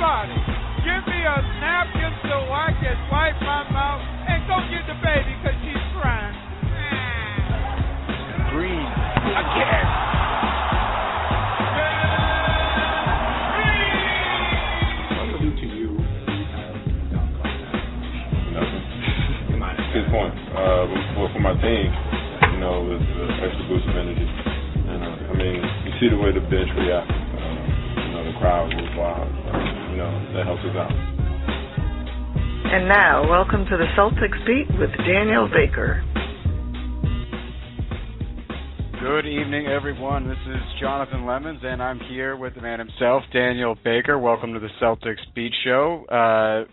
[0.00, 0.32] Somebody,
[0.80, 4.00] give me a napkin so I can wipe my mouth
[4.32, 6.32] and go get the baby because she's crying.
[8.48, 8.80] Green.
[8.80, 9.84] Again.
[15.20, 15.92] What would do to you
[18.56, 20.08] Nothing.
[20.08, 20.32] Point.
[20.56, 21.92] Uh, for, for my team,
[22.56, 24.24] you know, it was an extra boost of energy.
[24.24, 27.20] And uh, I mean, you see the way the bench react.
[28.40, 29.28] Crowd was wild.
[29.92, 30.90] You know, that helps us out.
[32.72, 36.02] And now, welcome to the Celtics Beat with Daniel Baker.
[38.98, 40.26] Good evening, everyone.
[40.26, 44.18] This is Jonathan Lemons, and I'm here with the man himself, Daniel Baker.
[44.18, 46.06] Welcome to the Celtics Beat Show.
[46.06, 46.70] Uh,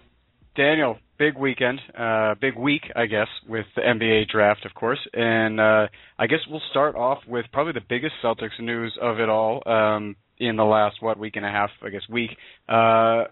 [0.56, 5.00] Daniel, big weekend, uh, big week, I guess, with the NBA draft, of course.
[5.14, 9.27] And uh, I guess we'll start off with probably the biggest Celtics news of it
[9.27, 12.31] all um, in the last, what, week and a half, I guess, week.
[12.67, 13.25] Uh,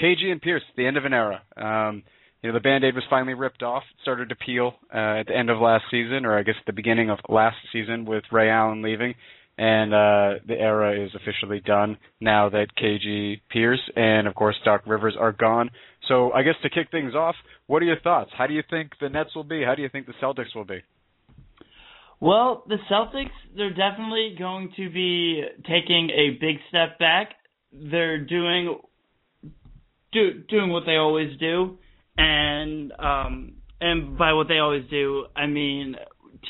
[0.00, 1.42] KG and Pierce, the end of an era.
[1.56, 2.02] Um,
[2.42, 5.50] you know, the band-aid was finally ripped off, started to peel uh, at the end
[5.50, 9.14] of last season, or I guess the beginning of last season with Ray Allen leaving,
[9.58, 14.82] and uh, the era is officially done now that KG Pierce and of course Doc
[14.86, 15.70] Rivers are gone.
[16.08, 17.34] So I guess to kick things off,
[17.66, 18.30] what are your thoughts?
[18.36, 19.62] How do you think the Nets will be?
[19.62, 20.80] How do you think the Celtics will be?
[22.20, 27.30] Well, the Celtics, they're definitely going to be taking a big step back.
[27.72, 28.78] They're doing
[30.12, 31.78] do, doing what they always do,
[32.18, 35.96] and um, and by what they always do, I mean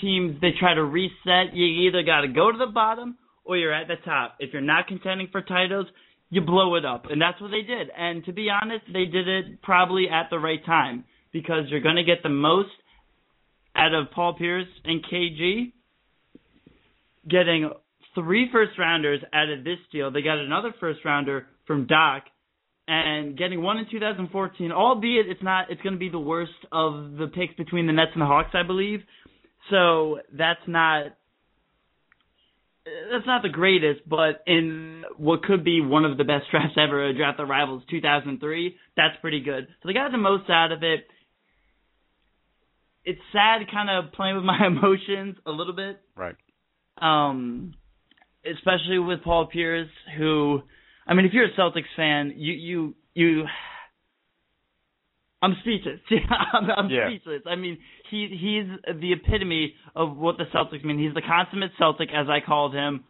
[0.01, 1.55] teams they try to reset.
[1.55, 4.37] You either got to go to the bottom or you're at the top.
[4.41, 5.87] If you're not contending for titles,
[6.31, 7.89] you blow it up, and that's what they did.
[7.97, 11.97] And to be honest, they did it probably at the right time because you're going
[11.97, 12.71] to get the most
[13.81, 15.73] out of Paul Pierce and KG
[17.29, 17.71] getting
[18.15, 20.11] three first rounders out of this deal.
[20.11, 22.25] They got another first rounder from Doc
[22.89, 27.13] and getting one in 2014, albeit it's not it's going to be the worst of
[27.13, 29.01] the picks between the Nets and the Hawks, I believe.
[29.71, 31.17] So that's not
[33.13, 37.07] that's not the greatest, but in what could be one of the best drafts ever,
[37.07, 39.69] a draft that rivals 2003, that's pretty good.
[39.83, 41.07] So they got the most out of it.
[43.05, 46.01] It's sad, kind of playing with my emotions a little bit.
[46.17, 46.37] Right.
[47.01, 47.75] Um,
[48.45, 49.89] especially with Paul Pierce,
[50.19, 50.61] who,
[51.07, 53.45] I mean, if you're a Celtics fan, you you you.
[55.43, 56.01] I'm speechless.
[56.53, 57.09] I'm, I'm Yeah.
[57.09, 57.43] speechless.
[57.47, 57.79] I mean,
[58.11, 60.99] he he's the epitome of what the Celtics mean.
[60.99, 63.05] He's the consummate Celtic, as I called him,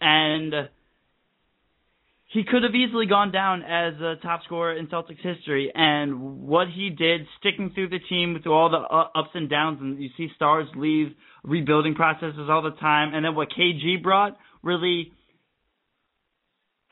[0.00, 0.52] and
[2.32, 5.70] he could have easily gone down as a top scorer in Celtics history.
[5.74, 9.78] And what he did, sticking through the team through all the u- ups and downs,
[9.80, 11.08] and you see stars leave
[11.44, 15.12] rebuilding processes all the time, and then what KG brought really.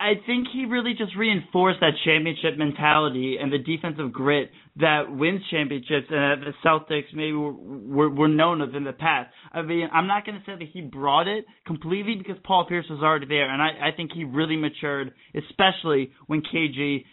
[0.01, 5.43] I think he really just reinforced that championship mentality and the defensive grit that wins
[5.51, 9.29] championships and that the Celtics maybe were, were, were known of in the past.
[9.53, 12.87] I mean, I'm not going to say that he brought it completely because Paul Pierce
[12.89, 17.05] was already there, and I, I think he really matured, especially when KG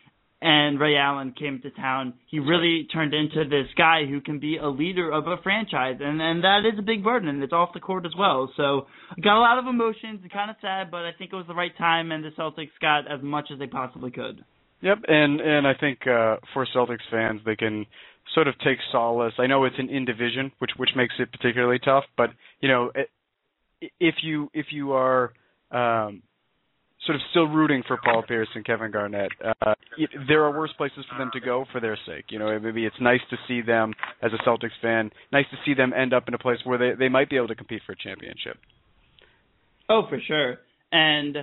[0.42, 2.14] and Ray Allen came to town.
[2.28, 6.22] He really turned into this guy who can be a leader of a franchise, and
[6.22, 8.52] and that is a big burden, and it's off the court as well.
[8.56, 8.86] So
[9.24, 11.56] got a lot of emotions, and kind of sad, but I think it was the
[11.56, 14.44] right time, and the Celtics got as much as they possibly could.
[14.82, 17.86] Yep, and and I think uh, for Celtics fans, they can
[18.36, 19.34] sort of take solace.
[19.40, 22.30] I know it's an in division, which which makes it particularly tough, but
[22.62, 25.34] you know, i- if you if you are
[25.72, 26.22] um,
[27.08, 29.32] sort of still rooting for Paul Pierce and Kevin Garnett.
[29.44, 32.26] Uh, it, there are worse places for them to go for their sake.
[32.30, 35.74] You know, maybe it's nice to see them as a Celtics fan, nice to see
[35.74, 37.94] them end up in a place where they they might be able to compete for
[37.94, 38.58] a championship.
[39.90, 40.58] Oh, for sure.
[40.92, 41.38] And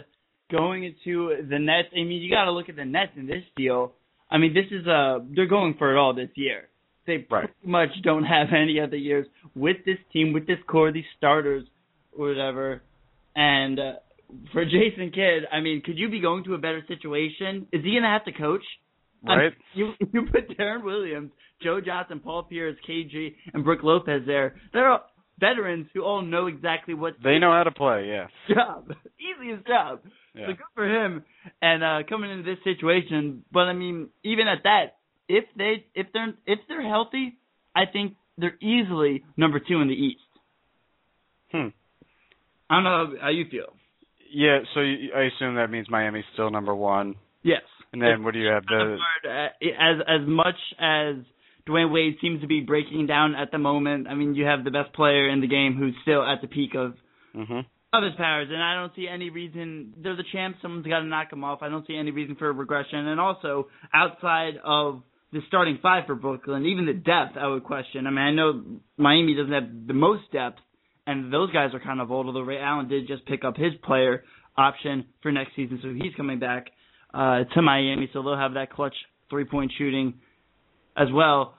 [0.51, 3.43] going into the Nets, I mean, you got to look at the Nets in this
[3.57, 3.93] deal.
[4.31, 6.69] I mean, this is uh they're going for it all this year.
[7.07, 7.45] They right.
[7.47, 11.65] pretty much don't have any other years with this team, with this core, these starters,
[12.17, 12.83] or whatever.
[13.37, 13.93] And uh,
[14.53, 17.67] for Jason Kidd, I mean, could you be going to a better situation?
[17.73, 18.63] Is he going to have to coach?
[19.27, 19.35] Right.
[19.35, 21.31] I mean, you you put Deron Williams,
[21.63, 24.57] Joe Johnson, Paul Pierce, KG, and Brook Lopez there.
[24.73, 25.05] They're all
[25.41, 28.07] veterans who all know exactly what they know how to play.
[28.09, 28.27] Yeah.
[28.55, 30.01] Job, easiest job.
[30.35, 30.47] Yeah.
[30.47, 31.25] So good for him.
[31.63, 34.97] And uh coming into this situation, but I mean, even at that,
[35.29, 37.37] if they if they're if they're healthy,
[37.75, 40.21] I think they're easily number two in the East.
[41.51, 41.69] Hmm.
[42.69, 43.75] I don't know how you feel.
[44.35, 44.59] Yeah.
[44.75, 47.15] So you, I assume that means Miami's still number one.
[47.43, 47.63] Yes.
[47.93, 48.65] And then what do you have?
[48.67, 48.97] The
[49.63, 51.17] as as much as
[51.69, 54.09] Dwyane Wade seems to be breaking down at the moment.
[54.09, 56.75] I mean, you have the best player in the game who's still at the peak
[56.75, 56.95] of
[57.33, 57.61] hmm
[57.95, 59.95] of his powers, and I don't see any reason.
[60.03, 60.59] They're the champs.
[60.61, 61.61] Someone's got to knock them off.
[61.63, 63.07] I don't see any reason for regression.
[63.07, 65.03] And also, outside of
[65.33, 68.09] the starting five for Brooklyn, even the depth, I would question.
[68.09, 68.65] I mean, I know
[68.97, 70.59] Miami doesn't have the most depth,
[71.07, 72.27] and those guys are kind of old.
[72.27, 74.25] Although Ray Allen did just pick up his player
[74.57, 76.69] option for next season, so he's coming back
[77.13, 78.95] uh, to Miami, so they'll have that clutch
[79.31, 80.15] three point shooting
[80.97, 81.55] as well.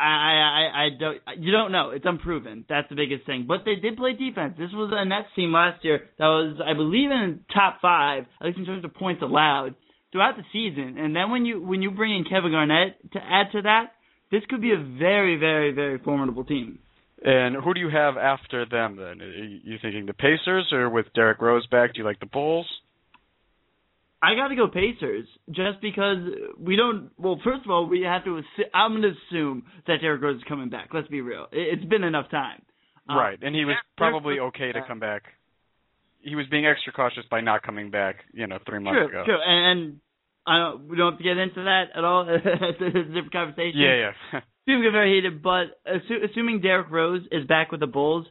[0.00, 1.90] I, I, I don't, you don't know.
[1.90, 2.64] It's unproven.
[2.68, 3.44] That's the biggest thing.
[3.46, 4.54] But they did play defense.
[4.58, 8.46] This was a Nets team last year that was, I believe, in top five, at
[8.46, 9.76] least in terms of points allowed
[10.10, 10.98] throughout the season.
[10.98, 13.92] And then when you when you bring in Kevin Garnett to add to that,
[14.30, 16.80] this could be a very, very, very formidable team.
[17.22, 19.22] And who do you have after them then?
[19.22, 21.94] Are you thinking the Pacers or with Derrick Rose back?
[21.94, 22.66] Do you like the Bulls?
[24.22, 26.16] I got to go Pacers just because
[26.58, 27.10] we don't.
[27.18, 28.40] Well, first of all, we have to.
[28.40, 30.88] Assu- I'm going to assume that Derrick Rose is coming back.
[30.94, 31.46] Let's be real.
[31.52, 32.62] It, it's been enough time.
[33.08, 35.24] Uh, right, and he was probably okay to come back.
[36.22, 39.24] He was being extra cautious by not coming back, you know, three months True, ago.
[39.26, 40.00] true, and, and
[40.46, 40.88] I don't.
[40.88, 42.26] We don't have to get into that at all.
[42.28, 43.74] it's a different conversation.
[43.76, 44.40] Yeah, yeah.
[44.66, 48.26] Seems get very heated, but assu- assuming Derrick Rose is back with the Bulls,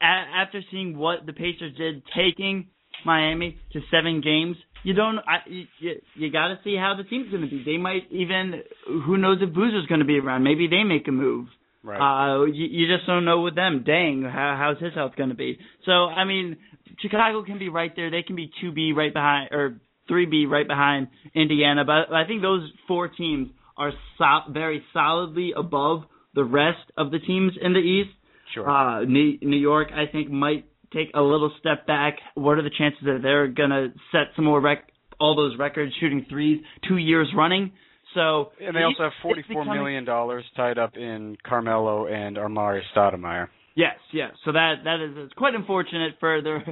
[0.00, 2.66] a- after seeing what the Pacers did, taking
[3.04, 5.18] Miami to seven games, you don't.
[5.18, 7.62] I, you, you, you got to see how the team's going to be.
[7.64, 8.62] They might even.
[9.06, 10.42] Who knows if Boozer's going to be around?
[10.42, 11.46] Maybe they make a move.
[11.84, 12.00] right.
[12.40, 13.84] Uh, you, you just don't know with them.
[13.86, 15.56] Dang, how, how's his health going to be?
[15.86, 16.56] So I mean,
[17.00, 18.10] Chicago can be right there.
[18.10, 21.84] They can be two B right behind or three B right behind Indiana.
[21.84, 26.04] But I think those four teams are so- very solidly above
[26.34, 28.10] the rest of the teams in the East.
[28.54, 28.68] sure.
[28.68, 32.18] Uh, New, New York, I think, might take a little step back.
[32.34, 36.26] What are the chances that they're gonna set some more rec- all those records, shooting
[36.28, 37.72] threes, two years running?
[38.14, 42.82] So and they also have forty-four becoming- million dollars tied up in Carmelo and Amar'e
[42.94, 43.48] Stoudemire.
[43.74, 44.32] Yes, yes.
[44.44, 46.62] So that that is quite unfortunate for their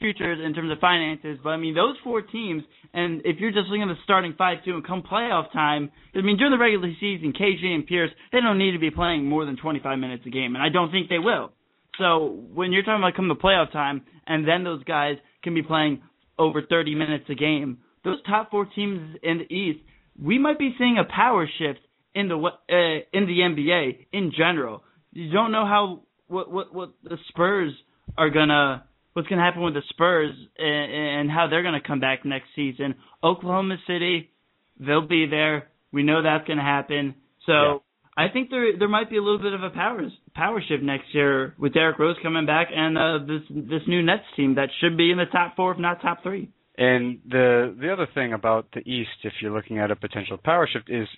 [0.00, 1.38] futures in terms of finances.
[1.42, 2.62] But I mean, those four teams,
[2.92, 6.22] and if you're just looking at the starting five too, and come playoff time, I
[6.22, 9.44] mean, during the regular season, KG and Pierce, they don't need to be playing more
[9.44, 11.52] than 25 minutes a game, and I don't think they will.
[11.98, 15.62] So when you're talking about come the playoff time, and then those guys can be
[15.62, 16.02] playing
[16.38, 19.80] over 30 minutes a game, those top four teams in the East,
[20.20, 21.80] we might be seeing a power shift
[22.14, 24.82] in the uh, in the NBA in general.
[25.12, 27.72] You don't know how what what what the Spurs
[28.16, 32.24] are gonna what's gonna happen with the Spurs and, and how they're gonna come back
[32.24, 32.94] next season.
[33.22, 34.30] Oklahoma City,
[34.78, 35.68] they'll be there.
[35.92, 37.14] We know that's gonna happen.
[37.46, 37.78] So Yeah.
[38.16, 41.14] I think there there might be a little bit of a power power shift next
[41.14, 44.96] year with Derrick Rose coming back and uh, this this new Nets team that should
[44.96, 46.50] be in the top four if not top three.
[46.76, 50.66] And the the other thing about the East, if you're looking at a potential power
[50.70, 51.08] shift, is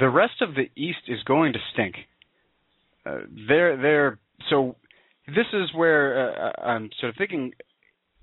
[0.00, 1.94] the rest of the East is going to stink.
[3.06, 4.18] Uh, they're they're
[4.50, 4.76] so
[5.26, 7.52] this is where uh, I'm sort of thinking.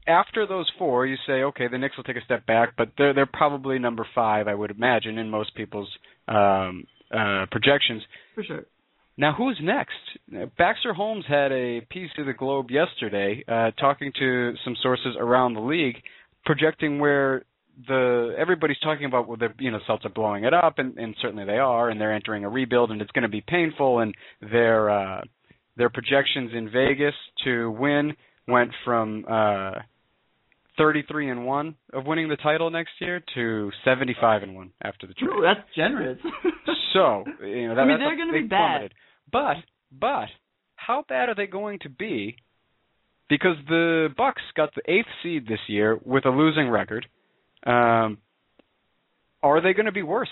[0.07, 3.13] After those four, you say, okay, the Knicks will take a step back, but they're
[3.13, 5.89] they're probably number five, I would imagine, in most people's
[6.27, 8.01] um, uh, projections.
[8.33, 8.65] For sure.
[9.17, 9.93] Now, who's next?
[10.35, 15.15] Uh, Baxter Holmes had a piece of the Globe yesterday, uh, talking to some sources
[15.19, 15.97] around the league,
[16.45, 17.43] projecting where
[17.87, 21.15] the everybody's talking about well, the you know Celtics are blowing it up, and, and
[21.21, 24.15] certainly they are, and they're entering a rebuild, and it's going to be painful, and
[24.41, 25.21] their uh,
[25.77, 28.15] their projections in Vegas to win
[28.47, 29.71] went from uh,
[30.77, 35.13] 33 and one of winning the title next year to 75 and one after the
[35.13, 35.29] trade.
[35.29, 36.19] Ooh, that's generous.
[36.93, 38.57] So you know that, I mean, they're gonna big be bad.
[38.67, 38.93] plummeted.
[39.31, 39.55] But
[39.97, 40.27] but
[40.75, 42.35] how bad are they going to be
[43.29, 47.05] because the Bucks got the eighth seed this year with a losing record.
[47.65, 48.17] Um,
[49.41, 50.27] are they going to be worse?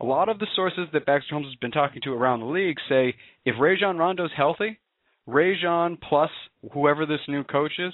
[0.00, 2.78] A lot of the sources that Baxter Holmes has been talking to around the league
[2.88, 3.14] say
[3.44, 4.78] if Rajon Rondo's healthy,
[5.26, 6.30] Rajon plus
[6.72, 7.92] whoever this new coach is,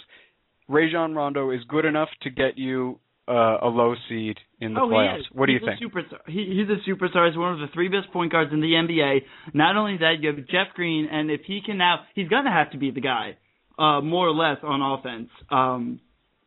[0.68, 4.88] Rajon Rondo is good enough to get you uh, a low seed in the oh,
[4.88, 5.22] playoffs.
[5.32, 5.80] What do he's you think?
[5.80, 6.18] A superstar.
[6.26, 7.28] He, he's a superstar.
[7.28, 9.22] He's one of the three best point guards in the NBA.
[9.52, 12.70] Not only that, you have Jeff Green, and if he can now, he's gonna have
[12.70, 13.36] to be the guy,
[13.78, 15.28] uh, more or less on offense.
[15.50, 16.00] Um,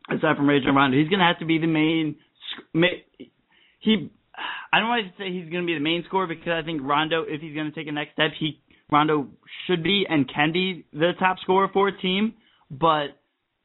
[0.08, 2.16] aside from Rajon Rondo, he's gonna have to be the main.
[3.80, 4.10] He,
[4.72, 7.24] I don't want to say he's gonna be the main scorer because I think Rondo,
[7.26, 8.60] if he's gonna take a next step, he
[8.90, 9.28] Rondo
[9.66, 12.34] should be and can be the top scorer for a team.
[12.70, 13.18] But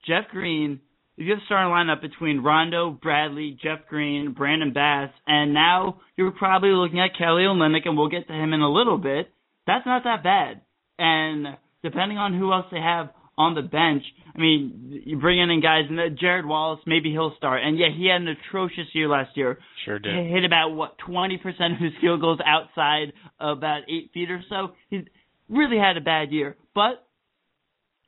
[0.07, 0.79] Jeff Green
[1.17, 6.01] if you have a starting lineup between Rondo, Bradley, Jeff Green, Brandon Bass, and now
[6.17, 9.29] you're probably looking at Kelly Olynyk, and we'll get to him in a little bit.
[9.65, 10.61] That's not that bad.
[10.99, 14.03] And depending on who else they have on the bench,
[14.35, 17.61] I mean, you bring in guys, and Gerald Wallace, maybe he'll start.
[17.63, 19.59] And yeah, he had an atrocious year last year.
[19.85, 20.13] Sure did.
[20.13, 24.69] He hit about what 20% of his field goals outside about eight feet or so.
[24.89, 25.05] He
[25.49, 27.05] really had a bad year, but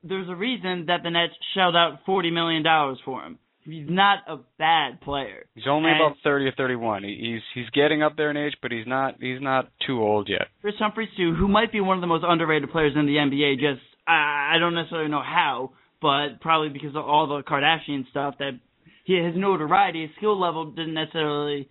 [0.03, 3.39] there's a reason that the Nets shelled out forty million dollars for him.
[3.63, 5.46] He's not a bad player.
[5.53, 7.03] He's only and about thirty or thirty-one.
[7.03, 10.48] He's he's getting up there in age, but he's not he's not too old yet.
[10.62, 13.55] Kris Humphries too, who might be one of the most underrated players in the NBA.
[13.60, 15.72] Just I, I don't necessarily know how,
[16.02, 18.60] but probably because of all the Kardashian stuff that
[19.06, 21.70] he his notoriety, his skill level didn't necessarily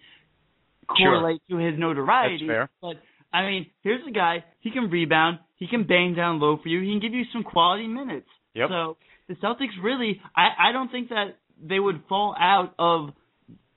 [0.89, 1.59] correlate sure.
[1.59, 2.47] to his notoriety.
[2.47, 2.71] That's fair.
[2.81, 2.97] But
[3.33, 4.45] I mean, here's a guy.
[4.61, 5.39] He can rebound.
[5.57, 6.81] He can bang down low for you.
[6.81, 8.29] He can give you some quality minutes.
[8.55, 8.69] Yep.
[8.71, 8.97] So
[9.29, 13.11] the Celtics really, I, I don't think that they would fall out of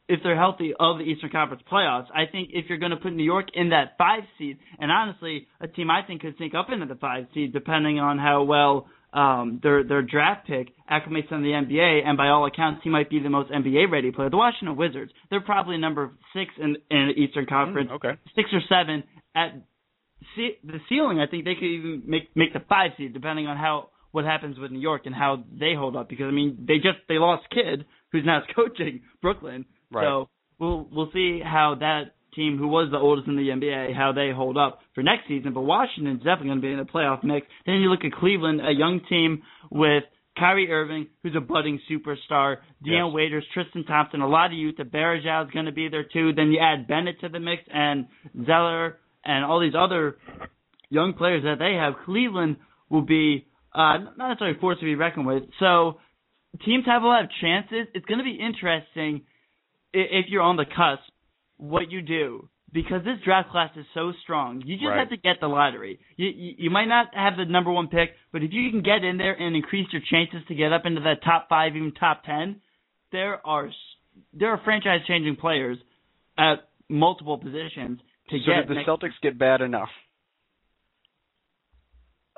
[0.09, 2.07] if they're healthy of the Eastern Conference playoffs.
[2.13, 5.47] I think if you're going to put New York in that five seed, and honestly,
[5.61, 8.87] a team I think could sneak up into the five seed depending on how well
[9.13, 13.09] um, their their draft pick acclimates in the NBA, and by all accounts, he might
[13.09, 14.29] be the most NBA ready player.
[14.29, 18.11] The Washington Wizards, they're probably number six in in the Eastern Conference, Mm, okay.
[18.35, 19.03] six or seven
[19.35, 19.53] at
[20.35, 21.19] see, the ceiling.
[21.19, 24.57] I think they could even make make the five seed depending on how what happens
[24.57, 26.09] with New York and how they hold up.
[26.09, 29.65] Because I mean, they just they lost Kidd, who's now coaching Brooklyn.
[29.91, 30.03] Right.
[30.03, 30.29] So
[30.59, 34.31] we'll we'll see how that team, who was the oldest in the NBA, how they
[34.31, 35.53] hold up for next season.
[35.53, 37.47] But Washington's definitely going to be in the playoff mix.
[37.65, 39.41] Then you look at Cleveland, a young team
[39.71, 40.03] with
[40.37, 43.13] Kyrie Irving, who's a budding superstar, Dion Yes.
[43.13, 44.75] Waiters, Tristan Thompson, a lot of youth.
[44.77, 46.33] The is going to be there too.
[46.33, 48.07] Then you add Bennett to the mix and
[48.45, 50.17] Zeller and all these other
[50.89, 52.05] young players that they have.
[52.05, 52.57] Cleveland
[52.89, 55.43] will be uh, not necessarily a force to be reckoned with.
[55.59, 55.99] So
[56.65, 57.87] teams have a lot of chances.
[57.93, 59.21] It's going to be interesting
[59.93, 61.01] if you're on the cusp
[61.57, 64.61] what you do because this draft class is so strong.
[64.63, 64.99] You just Right.
[64.99, 65.99] have to get the lottery.
[66.17, 69.03] You, you you might not have the number one pick, but if you can get
[69.03, 72.23] in there and increase your chances to get up into that top five, even top
[72.23, 72.61] ten,
[73.11, 73.69] there are
[74.33, 75.77] there are franchise changing players
[76.37, 79.89] at multiple positions to so get did the next- Celtics get bad enough?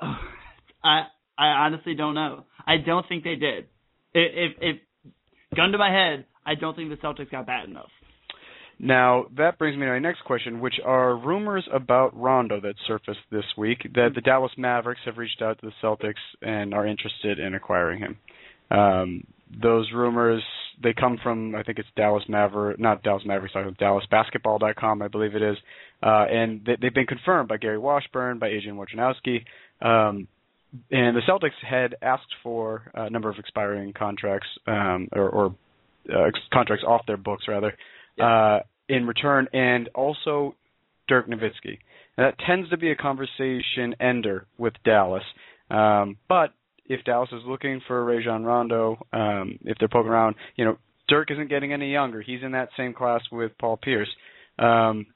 [0.00, 1.06] I
[1.38, 2.44] I honestly don't know.
[2.66, 3.64] I don't think they did.
[4.14, 4.76] If, if, if
[5.56, 7.90] gun to my head, I don't think the Celtics got bad enough.
[8.78, 13.20] Now that brings me to my next question, which are rumors about Rondo that surfaced
[13.30, 17.38] this week that the Dallas Mavericks have reached out to the Celtics and are interested
[17.38, 18.18] in acquiring him.
[18.70, 19.24] Um,
[19.60, 20.42] those rumors
[20.82, 25.36] they come from I think it's Dallas Maverick, not Dallas Mavericks, sorry, DallasBasketball.com, I believe
[25.36, 25.56] it is,
[26.02, 29.44] uh, and they, they've been confirmed by Gary Washburn, by Adrian Wojnarowski.
[29.80, 30.26] Um,
[30.90, 35.54] and the Celtics had asked for a number of expiring contracts um, or, or
[36.08, 37.74] uh, contracts off their books rather
[38.22, 40.54] uh, in return, and also
[41.08, 41.78] Dirk Nowitzki.
[42.16, 45.24] Now, that tends to be a conversation ender with Dallas,
[45.70, 46.52] um, but
[46.86, 50.76] if Dallas is looking for Rajon Rondo, um, if they're poking around, you know,
[51.08, 52.22] Dirk isn't getting any younger.
[52.22, 54.08] He's in that same class with Paul Pierce.
[54.58, 55.06] Um,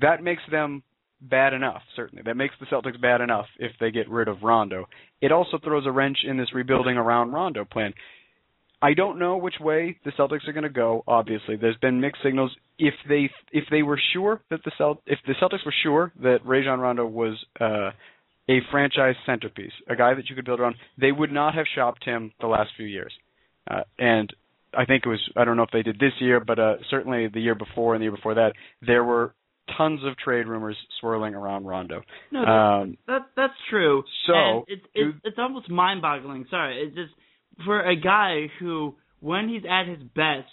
[0.00, 0.82] that makes them
[1.20, 2.22] bad enough, certainly.
[2.24, 4.86] That makes the Celtics bad enough if they get rid of Rondo.
[5.20, 7.92] It also throws a wrench in this rebuilding around Rondo plan.
[8.80, 11.02] I don't know which way the Celtics are going to go.
[11.08, 12.54] Obviously, there's been mixed signals.
[12.78, 16.44] If they if they were sure that the Celt if the Celtics were sure that
[16.44, 17.90] Rajon Rondo was uh,
[18.48, 22.04] a franchise centerpiece, a guy that you could build around, they would not have shopped
[22.04, 23.12] him the last few years.
[23.68, 24.32] Uh, and
[24.72, 27.26] I think it was I don't know if they did this year, but uh, certainly
[27.26, 29.34] the year before and the year before that, there were
[29.76, 32.02] tons of trade rumors swirling around Rondo.
[32.30, 34.04] No, Um, that that's true.
[34.26, 36.46] so, and it's it's, it's almost mind-boggling.
[36.48, 37.12] Sorry, it just
[37.64, 40.48] for a guy who, when he's at his best,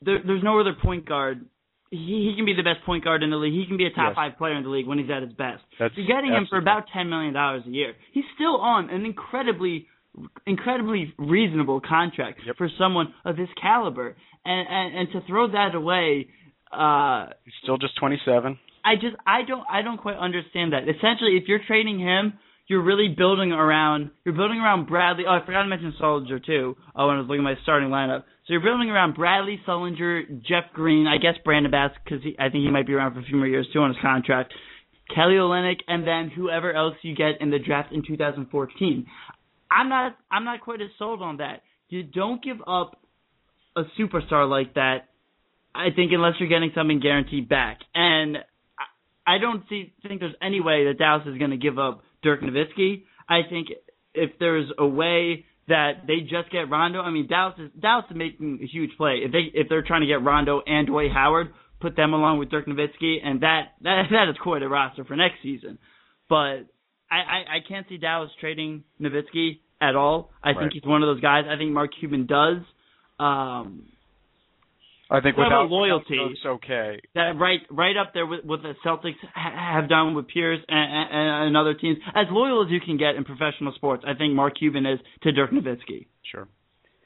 [0.00, 1.44] there, there's no other point guard.
[1.90, 3.52] He he can be the best point guard in the league.
[3.52, 4.14] He can be a top Yes.
[4.16, 5.62] five player in the league when he's at his best.
[5.78, 7.94] That's You're getting him for about ten million dollars a year.
[8.12, 9.86] He's still on an incredibly
[10.46, 12.56] incredibly reasonable contract yep.
[12.56, 16.28] for someone of his caliber, and and, and to throw that away.
[16.72, 18.58] Uh, He's still just 27.
[18.84, 20.84] I just I don't I don't quite understand that.
[20.88, 22.38] Essentially, if you're trading him,
[22.72, 25.24] you're really building around you're building around Bradley.
[25.28, 26.74] Oh, I forgot to mention Sullinger too.
[26.96, 28.20] Oh, when I was looking at my starting lineup.
[28.46, 32.64] So you're building around Bradley, Sullinger, Jeff Green, I guess Brandon Bass because I think
[32.64, 34.54] he might be around for a few more years too on his contract.
[35.14, 39.06] Kelly Olynyk, and then whoever else you get in the draft in 2014.
[39.70, 41.62] I'm not I'm not quite as sold on that.
[41.90, 42.98] You don't give up
[43.76, 45.08] a superstar like that.
[45.74, 48.38] I think unless you're getting something guaranteed back, and
[49.26, 52.40] I don't see think there's any way that Dallas is going to give up Dirk
[52.40, 53.04] Nowitzki.
[53.28, 53.68] I think
[54.14, 58.16] if there's a way that they just get Rondo, I mean Dallas is Dallas is
[58.16, 59.20] making a huge play.
[59.24, 62.50] If they if they're trying to get Rondo and Dwight Howard, put them along with
[62.50, 65.78] Dirk Nowitzki, and that that that is quite a roster for next season.
[66.28, 66.66] But
[67.10, 70.30] I I, I can't see Dallas trading Nowitzki at all.
[70.42, 70.58] I right.
[70.58, 71.44] think he's one of those guys.
[71.48, 72.58] I think Mark Cuban does.
[73.18, 73.91] Um,
[75.12, 77.00] I think without loyalty, it's okay.
[77.14, 81.08] That right, right up there with what the Celtics ha- have done with Pierce and,
[81.10, 81.98] and, and other teams.
[82.14, 85.32] As loyal as you can get in professional sports, I think Mark Cuban is to
[85.32, 86.06] Dirk Nowitzki.
[86.30, 86.48] Sure.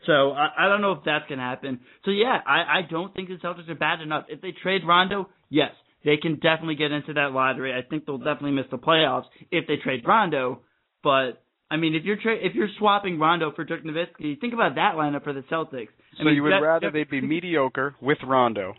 [0.06, 1.80] So I, I don't know if that's gonna happen.
[2.04, 4.26] So yeah, I, I don't think the Celtics are bad enough.
[4.28, 5.72] If they trade Rondo, yes,
[6.04, 7.72] they can definitely get into that lottery.
[7.72, 10.60] I think they'll definitely miss the playoffs if they trade Rondo.
[11.02, 14.76] But I mean, if you're tra- if you're swapping Rondo for Dirk Nowitzki, think about
[14.76, 15.88] that lineup for the Celtics.
[16.16, 18.74] I so mean, you would that, rather they be mediocre with Rondo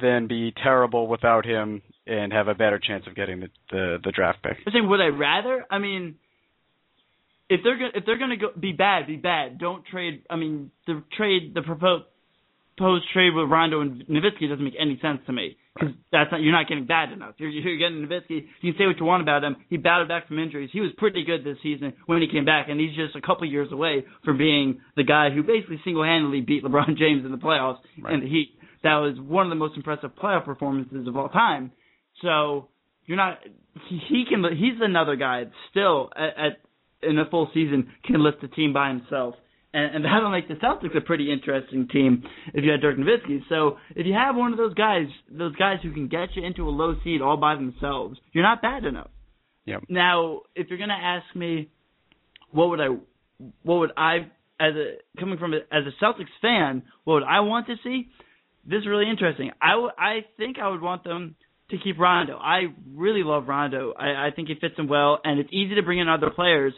[0.00, 4.12] than be terrible without him and have a better chance of getting the the, the
[4.12, 4.58] draft pick.
[4.66, 5.64] I'm saying, would I rather?
[5.70, 6.16] I mean,
[7.48, 9.58] if they're gonna if they're gonna go, be bad, be bad.
[9.58, 10.22] Don't trade.
[10.28, 12.04] I mean, the trade the proposed
[12.76, 16.40] proposed trade with Rondo and Nowitzki doesn't make any sense to me because that's not
[16.40, 17.34] you're not getting bad enough.
[17.38, 18.46] You're, you're getting Nowitzki.
[18.60, 19.56] You can say what you want about him.
[19.68, 20.70] He battled back from injuries.
[20.72, 23.48] He was pretty good this season when he came back, and he's just a couple
[23.48, 27.78] years away from being the guy who basically single-handedly beat LeBron James in the playoffs
[28.02, 28.14] right.
[28.14, 28.50] and the Heat.
[28.82, 31.72] That was one of the most impressive playoff performances of all time.
[32.22, 32.68] So
[33.06, 33.38] you're not.
[33.88, 34.44] He, he can.
[34.56, 36.52] He's another guy still at, at
[37.08, 39.34] in a full season can lift the team by himself.
[39.74, 42.22] And, and that'll make the Celtics a pretty interesting team
[42.54, 43.40] if you had Dirk Nowitzki.
[43.48, 46.68] So if you have one of those guys, those guys who can get you into
[46.68, 49.10] a low seed all by themselves, you're not bad enough.
[49.66, 49.84] Yep.
[49.88, 51.70] Now, if you're gonna ask me,
[52.52, 52.88] what would I,
[53.64, 57.40] what would I, as a coming from a, as a Celtics fan, what would I
[57.40, 58.08] want to see?
[58.64, 59.50] This is really interesting.
[59.60, 61.34] I, w- I think I would want them
[61.70, 62.36] to keep Rondo.
[62.36, 63.92] I really love Rondo.
[63.98, 66.72] I, I think he fits him well, and it's easy to bring in other players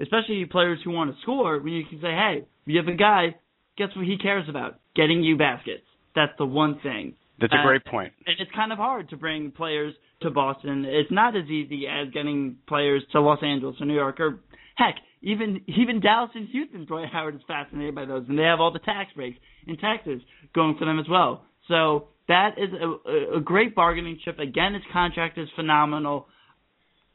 [0.00, 3.36] especially players who want to score, when you can say, hey, you have a guy,
[3.76, 4.80] guess what he cares about?
[4.94, 5.84] Getting you baskets.
[6.14, 7.14] That's the one thing.
[7.40, 8.12] That's a uh, great point.
[8.26, 10.84] And it's kind of hard to bring players to Boston.
[10.84, 14.40] It's not as easy as getting players to Los Angeles or New York or
[14.76, 16.84] heck, even even Dallas and Houston.
[16.86, 20.20] Dwight Howard is fascinated by those, and they have all the tax breaks in Texas
[20.54, 21.44] going for them as well.
[21.68, 24.38] So that is a, a great bargaining chip.
[24.38, 26.26] Again, his contract is phenomenal.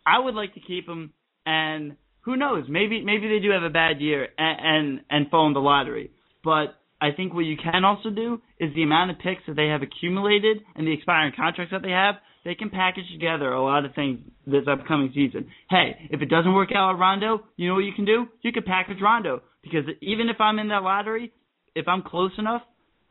[0.05, 1.13] I would like to keep him,
[1.45, 2.65] and who knows?
[2.69, 6.11] Maybe maybe they do have a bad year and and, and fall in the lottery.
[6.43, 9.67] But I think what you can also do is the amount of picks that they
[9.67, 13.85] have accumulated and the expiring contracts that they have, they can package together a lot
[13.85, 15.47] of things this upcoming season.
[15.69, 18.27] Hey, if it doesn't work out with Rondo, you know what you can do?
[18.41, 21.33] You can package Rondo because even if I'm in that lottery,
[21.75, 22.61] if I'm close enough,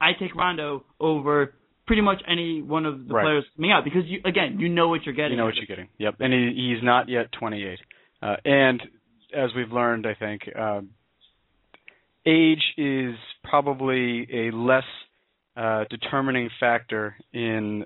[0.01, 1.55] I take Rondo over
[1.87, 3.25] pretty much any one of the right.
[3.25, 5.33] players coming out because you again you know what you're getting.
[5.33, 5.89] You know what you're getting.
[5.99, 7.79] Yep, and he, he's not yet 28,
[8.23, 8.83] uh, and
[9.35, 10.91] as we've learned, I think um,
[12.27, 13.15] age is
[13.45, 14.85] probably a less
[15.57, 17.85] uh, determining factor in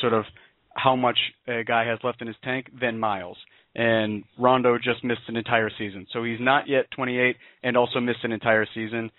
[0.00, 0.24] sort of
[0.74, 3.36] how much a guy has left in his tank than miles.
[3.76, 8.20] And Rondo just missed an entire season, so he's not yet 28, and also missed
[8.22, 9.10] an entire season.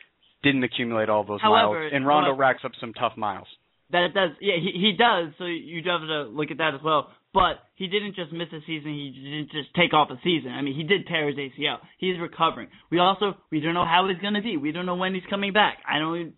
[0.44, 3.48] Didn't accumulate all those however, miles, and Rondo however, racks up some tough miles.
[3.92, 5.34] That does, yeah, he he does.
[5.38, 7.12] So you do have to look at that as well.
[7.36, 8.94] But he didn't just miss a season.
[8.94, 10.52] He didn't just take off a season.
[10.52, 11.80] I mean, he did tear his ACL.
[11.98, 12.70] He's recovering.
[12.90, 14.56] We also we don't know how he's going to be.
[14.56, 15.80] We don't know when he's coming back.
[15.88, 16.34] I don't.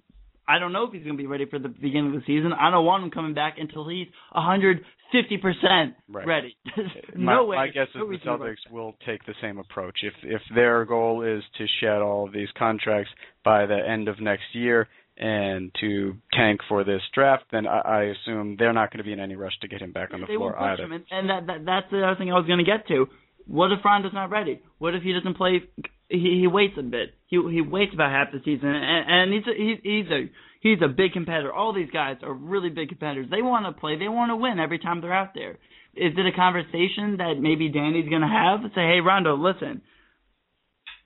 [0.49, 2.51] I don't know if he's going to be ready for the beginning of the season.
[2.53, 6.57] I don't want him coming back until he's 150 percent ready.
[7.15, 7.55] no my, way.
[7.57, 9.99] My guess is the Celtics will take the same approach.
[10.01, 13.12] If if their goal is to shed all of these contracts
[13.45, 18.03] by the end of next year and to tank for this draft, then I, I
[18.03, 20.27] assume they're not going to be in any rush to get him back on the
[20.27, 20.84] they floor either.
[20.84, 20.91] Him.
[20.91, 23.08] And, and that, that that's the other thing I was going to get to.
[23.47, 24.62] What if Rondo's not ready?
[24.77, 25.63] What if he doesn't play?
[26.10, 27.15] He, he waits a bit.
[27.27, 30.30] He he waits about half the season, and, and he's a, he's he's a
[30.62, 31.51] he's a big competitor.
[31.51, 33.27] All these guys are really big competitors.
[33.32, 33.97] They want to play.
[33.97, 35.58] They want to win every time they're out there.
[35.95, 38.60] Is it a conversation that maybe Danny's going to have?
[38.75, 39.82] Say, hey, Rondo, listen.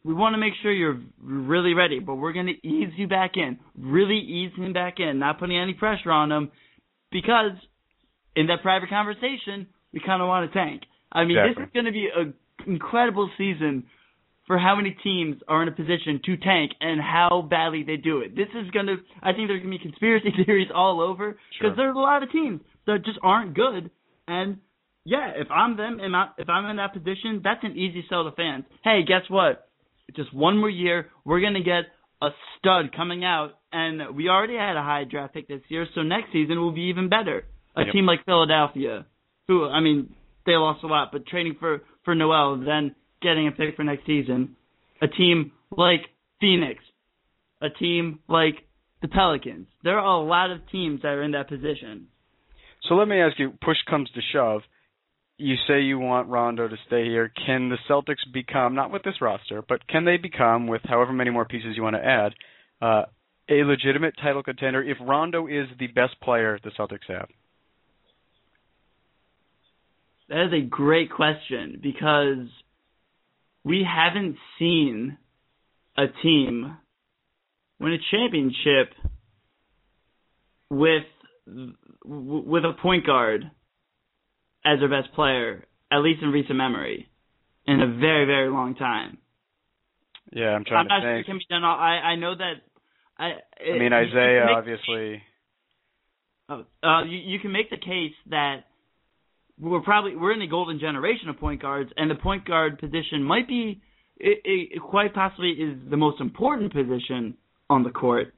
[0.03, 3.31] We want to make sure you're really ready, but we're going to ease you back
[3.35, 6.51] in, really ease him back in, not putting any pressure on him,
[7.11, 7.51] because
[8.35, 10.83] in that private conversation, we kind of want to tank.
[11.11, 11.65] I mean, exactly.
[11.65, 12.33] this is going to be an
[12.65, 13.83] incredible season
[14.47, 18.21] for how many teams are in a position to tank and how badly they do
[18.21, 18.35] it.
[18.35, 21.39] This is going to, I think there's going to be conspiracy theories all over because
[21.59, 21.75] Sure.
[21.75, 23.91] there's a lot of teams that just aren't good.
[24.27, 24.57] And
[25.05, 28.31] yeah, if I'm them, and if I'm in that position, that's an easy sell to
[28.35, 28.65] fans.
[28.83, 29.67] Hey, guess what?
[30.15, 31.85] Just one more year, we're going to get
[32.21, 36.01] a stud coming out, and we already had a high draft pick this year, so
[36.01, 37.45] next season will be even better.
[37.75, 37.93] A Yep.
[37.93, 39.05] team like Philadelphia,
[39.47, 40.13] who I mean,
[40.45, 44.05] they lost a lot, but trading for for Noel, then getting a pick for next
[44.05, 44.55] season.
[45.01, 46.01] A team like
[46.41, 46.83] Phoenix,
[47.61, 48.55] a team like
[49.01, 49.67] the Pelicans.
[49.83, 52.07] There are a lot of teams that are in that position.
[52.87, 54.61] So let me ask you: push comes to shove,
[55.41, 57.31] you say you want Rondo to stay here.
[57.45, 61.31] Can the Celtics become not with this roster, but can they become with however many
[61.31, 62.33] more pieces you want to add,
[62.81, 63.03] uh,
[63.49, 67.27] a legitimate title contender if Rondo is the best player the Celtics have?
[70.29, 72.47] That is a great question because
[73.63, 75.17] we haven't seen
[75.97, 76.77] a team
[77.79, 78.93] win a championship
[80.69, 81.03] with
[82.05, 83.49] with a point guard
[84.65, 87.07] as their best player, at least in recent memory,
[87.65, 89.17] in a very very long time.
[90.31, 91.63] Yeah, I'm trying I'm not to sure it can be done.
[91.63, 92.53] all- I I know that.
[93.17, 93.25] I
[93.65, 95.21] I mean, Isiah make- obviously.
[96.49, 98.65] Oh, uh, you, you can make the case that
[99.59, 103.23] we're probably we're in the golden generation of point guards, and the point guard position
[103.23, 103.81] might be
[104.17, 107.35] it, it quite possibly is the most important position
[107.69, 108.33] on the court.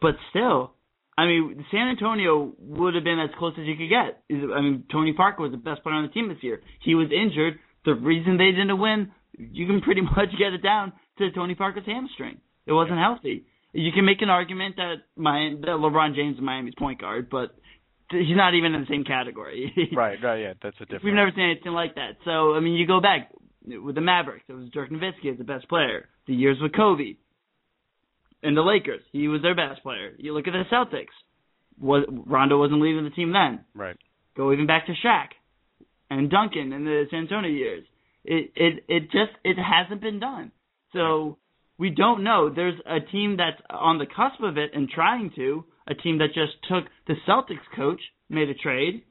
[0.00, 0.72] But still,
[1.18, 4.22] I mean, San Antonio would have been as close as you could get.
[4.28, 6.60] Is- I mean, Tony Parker was the best player on the team this year.
[6.82, 7.58] He was injured.
[7.84, 11.86] The reason they didn't win, you can pretty much get it down to Tony Parker's
[11.86, 12.38] hamstring.
[12.66, 13.44] It wasn't healthy.
[13.72, 17.54] You can make an argument that my that LeBron James is Miami's point guard, but
[18.10, 19.72] he's not even in the same category.
[19.94, 21.04] Right, right, yeah, that's a different.
[21.04, 22.16] We've never seen anything like that.
[22.24, 23.30] So I mean, you go back
[23.64, 24.44] with the Mavericks.
[24.48, 26.08] It was Dirk Nowitzki as the best player.
[26.26, 27.14] The years with Kobe.
[28.42, 30.12] And the Lakers, he was their best player.
[30.16, 31.14] You look at the Celtics.
[31.78, 33.64] Was Rondo wasn't leading the team then?
[33.74, 33.96] Right.
[34.36, 35.28] Go even back to Shaq
[36.10, 37.84] and Duncan in the San Antonio years.
[38.24, 40.52] It it it just it hasn't been done.
[40.92, 41.38] So
[41.78, 42.50] we don't know.
[42.54, 45.64] There's a team that's on the cusp of it and trying to.
[45.86, 49.02] A team that just took the Celtics coach, made a trade.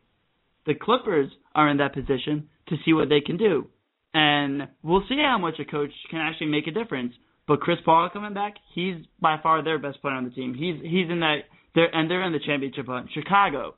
[0.65, 3.67] The Clippers are in that position to see what they can do.
[4.13, 7.13] And we'll see how much a coach can actually make a difference.
[7.49, 10.53] But Chris Paul coming back, he's by far their best player on the team.
[10.53, 11.37] He's he's in that
[11.73, 13.09] they're and they're in the championship hunt.
[13.11, 13.73] Chicago,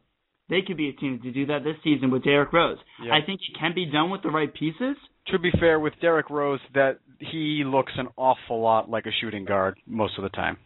[0.50, 2.80] they could be a team to do that this season with Derrick Rose.
[3.02, 3.14] Yeah.
[3.14, 4.98] I think it can be done with the right pieces.
[5.28, 9.46] To be fair with Derrick Rose, that he looks an awful lot like a shooting
[9.46, 10.58] guard most of the time.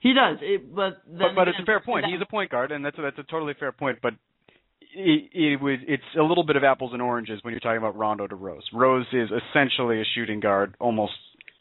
[0.00, 2.06] He does, it, but But, then but it's a fair point.
[2.06, 3.98] He's a point guard, and that's a, that's a totally fair point.
[4.00, 4.14] But
[4.94, 7.94] it, it was it's a little bit of apples and oranges when you're talking about
[7.94, 8.64] Rondo to Rose.
[8.72, 11.12] Rose is essentially a shooting guard almost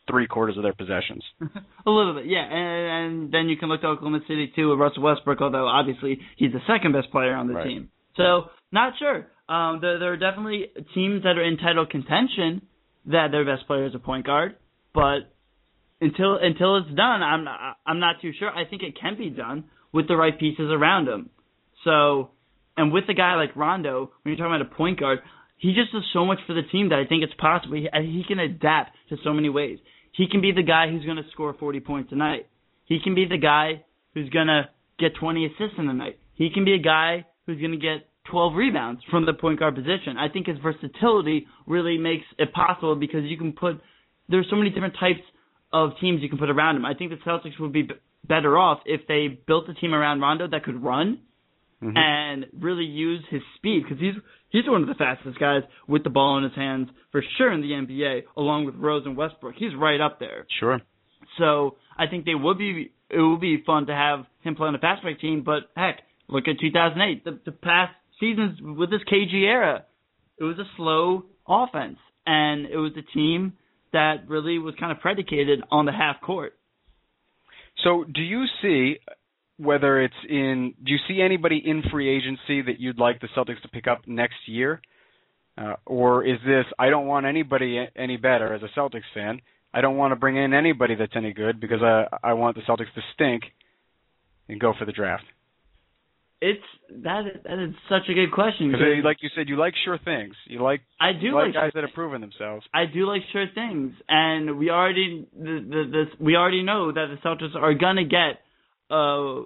[0.10, 1.24] three quarters of their possessions.
[1.41, 2.44] a little bit, yeah.
[2.46, 6.20] And, and then you can look to Oklahoma City too with Russell Westbrook, although obviously
[6.38, 7.68] he's the second best player on the Right.
[7.68, 7.89] team.
[8.18, 9.28] So not sure.
[9.48, 12.62] Um, there, there are definitely teams that are in title contention
[13.08, 14.56] that their best player is a point guard,
[14.94, 15.32] but
[16.02, 18.50] until until it's done, I'm not, I'm not too sure.
[18.50, 21.30] I think it can be done with the right pieces around him.
[21.84, 22.32] So,
[22.76, 25.20] and with a guy like Rondo, when you're talking about a point guard,
[25.58, 27.76] he just does so much for the team that I think it's possible.
[27.78, 29.80] He, he can adapt to so many ways.
[30.15, 32.47] He can be the guy who's going to score 40 points a night.
[32.86, 36.19] He can be the guy who's going to get 20 assists in a night.
[36.34, 39.75] He can be a guy who's going to get 12 rebounds from the point guard
[39.75, 40.17] position.
[40.17, 43.82] I think his versatility really makes it possible because you can put
[44.28, 45.21] there's so many different types
[45.71, 46.86] of teams you can put around him.
[46.86, 47.88] I think the Celtics would be
[48.28, 51.19] better off if they built a team around Rondo that could run
[51.86, 51.98] Mhm.
[51.98, 54.15] and really use his speed because he's
[54.50, 57.62] he's one of the fastest guys with the ball in his hands for sure in
[57.62, 59.56] the NBA, along with Rose and Westbrook.
[59.56, 60.45] He's right up there.
[60.60, 60.82] Sure.
[61.38, 64.76] So I think they would be it would be fun to have him play on
[64.76, 65.41] a fast break team.
[65.43, 69.86] But heck, look at 2008, the, the past seasons with this KG era,
[70.39, 73.54] it was a slow offense, and it was a team
[73.93, 76.54] that really was kind of predicated on the half court.
[77.84, 78.98] So, do you see
[79.58, 80.74] whether it's in?
[80.84, 84.02] Do you see anybody in free agency that you'd like the Celtics to pick up
[84.08, 84.82] next year,
[85.58, 86.65] uh, or is this?
[86.78, 89.41] I don't want anybody any better as a Celtics fan.
[89.74, 92.62] I don't want to bring in anybody that's any good because I I want the
[92.62, 93.44] Celtics to stink
[94.48, 95.26] and go for the draft.
[96.41, 96.62] it's
[97.04, 98.72] that is, that is such a good question.
[98.72, 100.36] Because like you said, you like sure things.
[100.48, 102.65] You like I do like, like guys that have proven themselves.
[102.74, 107.08] I do like sure things, and we already the, the, this we already know that
[107.10, 108.44] the Celtics are gonna get
[108.89, 109.43] a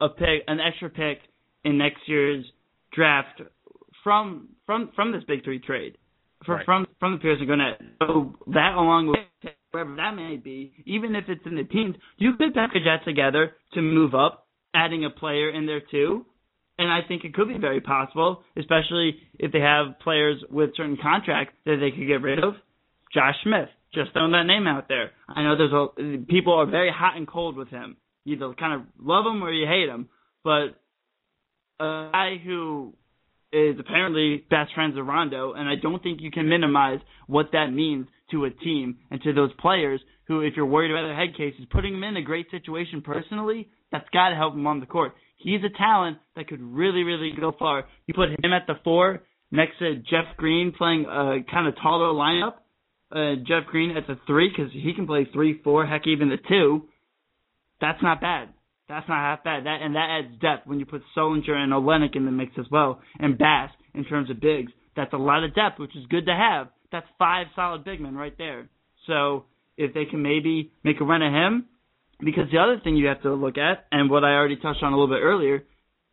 [0.00, 1.18] a pick, an extra pick
[1.64, 2.44] in next year's
[2.92, 3.40] draft
[4.02, 5.96] from from from this big three trade,
[6.44, 6.64] for, Right.
[6.64, 7.80] from from the Pierce and Garnett.
[8.00, 9.18] So that along with
[9.70, 13.56] wherever that may be, even if it's in the teams, you could package that together
[13.72, 16.26] to move up, adding a player in there too.
[16.78, 20.96] And I think it could be very possible, especially if they have players with certain
[21.00, 22.54] contracts that they could get rid of.
[23.12, 25.12] Josh Smith, just throwing that name out there.
[25.28, 27.96] I know there's a people are very hot and cold with him.
[28.24, 30.08] You either kind of love him or you hate him.
[30.42, 30.78] But
[31.80, 32.94] a guy who
[33.52, 37.68] is apparently best friends with Rondo, and I don't think you can minimize what that
[37.68, 41.36] means to a team and to those players who, if you're worried about their head
[41.36, 44.86] cases, putting them in a great situation personally, that's got to help them on the
[44.86, 45.12] court.
[45.36, 47.84] He's a talent that could really, really go far.
[48.06, 52.12] You put him at the four next to Jeff Green playing a kind of taller
[52.12, 52.54] lineup.
[53.12, 56.38] Uh, Jeff Green at the three because he can play three, four, heck, even the
[56.48, 56.88] two.
[57.84, 58.48] That's not bad.
[58.88, 59.66] That's not half bad.
[59.66, 62.64] That and that adds depth when you put Sullinger and Olynyk in the mix as
[62.70, 64.72] well, and Bass in terms of bigs.
[64.96, 66.68] That's a lot of depth, which is good to have.
[66.90, 68.70] That's five solid big men right there.
[69.06, 69.44] So
[69.76, 71.66] if they can maybe make a run at him,
[72.20, 74.94] because the other thing you have to look at, and what I already touched on
[74.94, 75.64] a little bit earlier,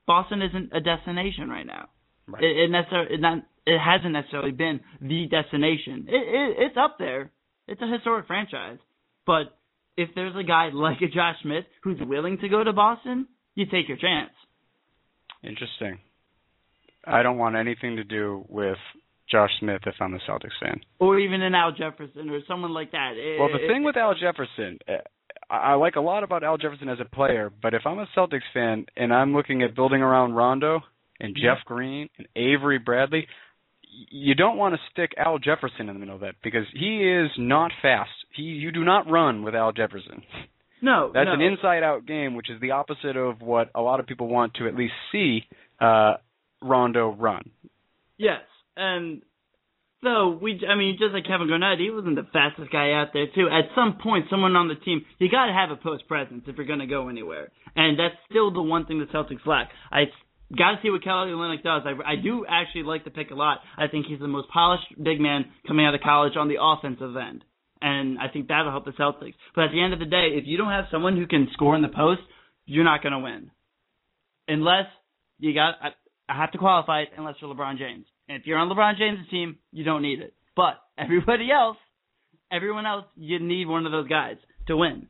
[0.08, 1.88] Boston isn't a destination right now.
[2.28, 2.44] Right.
[2.44, 6.08] It, it necessarily it not it hasn't necessarily been the destination.
[6.10, 7.32] It, it it's up there.
[7.70, 8.80] It's a historic franchise,
[9.26, 9.58] but
[9.98, 13.66] if there's a guy like a Josh Smith who's willing to go to Boston, you
[13.66, 14.32] take your chance.
[15.44, 16.00] Interesting.
[17.06, 18.78] I don't want anything to do with
[19.30, 20.82] Josh Smith if I'm a Celtics fan.
[21.00, 23.14] Or even an Al Jefferson or someone like that.
[23.18, 24.98] It- Well, the it- thing with Al Jefferson, uh,
[25.50, 28.06] I I like a lot about Al Jefferson as a player, but if I'm a
[28.16, 30.82] Celtics fan and I'm looking at building around Rondo
[31.20, 33.28] and Jeff Green and Avery Bradley,
[33.92, 37.30] you don't want to stick Al Jefferson in the middle of that because he is
[37.38, 38.10] not fast.
[38.36, 40.24] He you do not run with Al Jefferson.
[40.82, 41.34] no, That's no.
[41.34, 44.68] an inside-out game, which is the opposite of what a lot of people want to
[44.68, 45.42] at least see
[45.80, 46.14] uh,
[46.62, 47.44] Rondo run.
[48.18, 48.42] Yes,
[48.78, 49.22] and
[50.04, 53.28] so we, I mean, just like Kevin Garnett, he wasn't the fastest guy out there
[53.36, 53.48] too.
[53.48, 56.56] At some point, someone on the team, you got to have a post presence if
[56.56, 59.70] you're going to go anywhere, and that's still the one thing the Celtics lack.
[59.92, 60.06] I
[60.58, 61.84] got to see what Kelly Olynyk does.
[61.86, 63.60] I, I do actually like the pick a lot.
[63.78, 67.16] I think he's the most polished big man coming out of college on the offensive
[67.16, 67.44] end,
[67.82, 69.36] and I think that'll help the Celtics.
[69.56, 71.76] But at the end of the day, if you don't have someone who can score
[71.76, 72.22] in the post,
[72.66, 73.52] you're not going to win,
[74.48, 74.86] unless
[75.40, 75.76] you got.
[75.82, 75.90] I,
[76.30, 78.06] I have to qualify it unless you're LeBron James.
[78.30, 80.34] And if you're on LeBron James' team, you don't need it.
[80.56, 81.78] But everybody else,
[82.52, 84.38] everyone else, you need one of those guys
[84.68, 85.08] to win.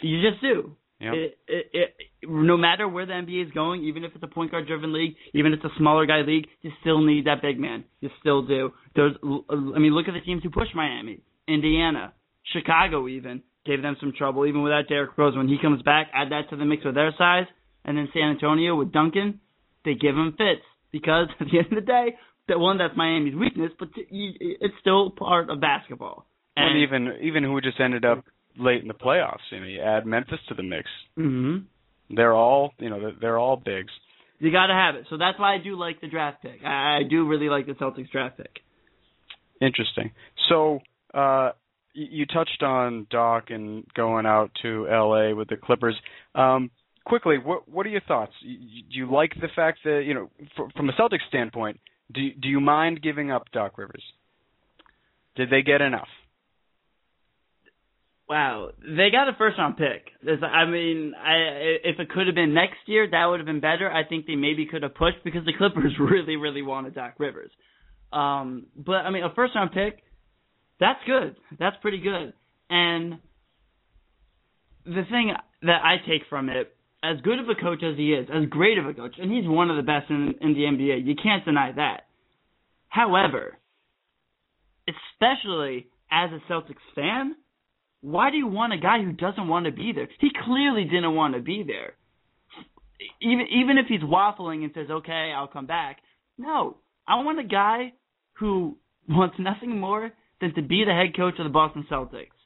[0.00, 0.76] You just do.
[1.04, 1.14] Yep.
[1.14, 4.50] It, it, it, no matter where the NBA is going, even if it's a point
[4.50, 7.58] guard driven league, even if it's a smaller guy league, you still need that big
[7.58, 7.84] man.
[8.00, 8.72] You still do.
[8.96, 12.12] There's, I mean, look at the teams who pushed Miami, Indiana,
[12.52, 15.36] Chicago, even gave them some trouble, even without Derrick Rose.
[15.36, 17.46] When he comes back, add that to the mix with their size,
[17.84, 19.40] and then San Antonio with Duncan,
[19.84, 22.14] they give him fits because at the end of the day,
[22.48, 26.26] that one that's Miami's weakness, but t- it's still part of basketball.
[26.56, 28.24] And even even who just ended up
[28.58, 29.38] late in the playoffs.
[29.50, 30.88] You know, you add Memphis to the mix.
[31.16, 31.58] hmm
[32.10, 33.92] They're all you know they're, they're all bigs.
[34.38, 35.06] You got to have it.
[35.08, 36.60] So that's why I do like the draft pick.
[36.64, 38.60] I, I do really like the Celtics draft pick.
[39.60, 40.10] Interesting.
[40.48, 40.80] So
[41.14, 41.52] uh,
[41.94, 45.34] you touched on Doc and going out to L.A.
[45.34, 45.94] with the Clippers.
[46.34, 46.70] Um,
[47.06, 48.32] quickly, what what are your thoughts?
[48.42, 48.48] Do
[48.90, 51.78] you like the fact that you know, fr- from a Celtics standpoint,
[52.12, 54.02] do do you mind giving up Doc Rivers?
[55.36, 56.08] Did they get enough?
[58.28, 60.08] Wow, they got a first round pick.
[60.42, 61.34] I mean, I
[61.84, 63.90] if it could have been next year, that would have been better.
[63.90, 67.50] I think they maybe could have pushed because the Clippers really, really wanted Doc Rivers.
[68.12, 70.02] Um, but I mean, a first round pick,
[70.80, 71.36] that's good.
[71.58, 72.32] That's pretty good.
[72.70, 73.18] And
[74.86, 75.32] the thing
[75.62, 78.78] that I take from it, as good of a coach as he is, as great
[78.78, 81.44] of a coach, and he's one of the best in, in the NBA, you can't
[81.44, 82.06] deny that.
[82.88, 83.58] However,
[84.88, 87.34] especially as a Celtics fan,
[88.04, 90.08] why do you want a guy who doesn't want to be there?
[90.20, 91.94] He clearly didn't want to be there.
[93.22, 96.00] Even even if he's waffling and says, "Okay, I'll come back."
[96.36, 96.76] No,
[97.08, 97.94] I want a guy
[98.34, 98.76] who
[99.08, 102.36] wants nothing more than to be the head coach of the Boston Celtics.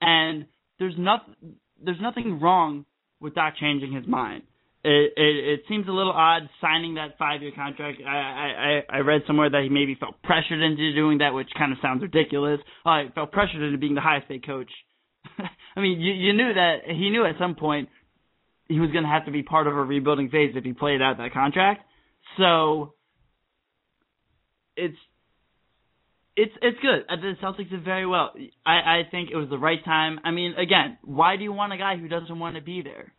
[0.00, 0.46] And
[0.78, 2.84] there's nothing there's nothing wrong
[3.20, 4.44] with Doc changing his mind.
[4.84, 8.00] It, it it seems a little odd signing that five year contract.
[8.06, 11.72] I, I I read somewhere that he maybe felt pressured into doing that, which kind
[11.72, 12.60] of sounds ridiculous.
[12.86, 14.70] Uh, felt pressured into being the highest paid coach.
[15.76, 17.88] I mean, you you knew that he knew at some point
[18.68, 21.02] he was going to have to be part of a rebuilding phase if he played
[21.02, 21.82] out that contract.
[22.38, 22.94] So
[24.76, 24.96] it's
[26.36, 27.04] it's it's good.
[27.08, 28.32] Uh, The Celtics did very well.
[28.64, 30.20] I I think it was the right time.
[30.24, 33.12] I mean, again, why do you want a guy who doesn't want to be there?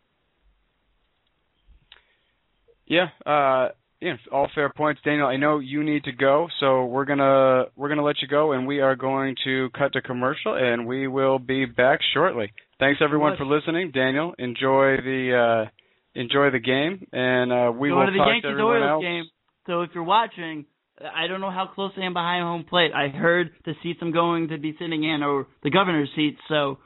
[2.86, 3.68] Yeah, uh,
[4.02, 5.28] yeah, all fair points, Daniel.
[5.28, 8.66] I know you need to go, so we're gonna we're gonna let you go, and
[8.66, 12.52] we are going to cut to commercial, and we will be back shortly.
[12.80, 14.34] Thanks everyone for listening, Daniel.
[14.38, 15.70] Enjoy the uh,
[16.20, 18.90] enjoy the game, and uh, we Go will to the talk Yankees to everyone Orioles
[18.90, 19.02] else.
[19.02, 19.24] game.
[19.68, 20.64] So if you're watching,
[21.00, 22.90] I don't know how close I am behind home plate.
[22.92, 26.40] I heard the seats I'm going to be sitting in are the governor's seats.
[26.48, 26.78] So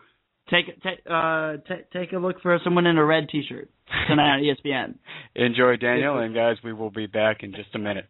[0.51, 3.71] take take uh t- take a look for someone in a red T-shirt
[4.09, 4.95] tonight on ESPN.
[5.35, 8.07] Enjoy, Daniel, and guys, we will be back in just a minute.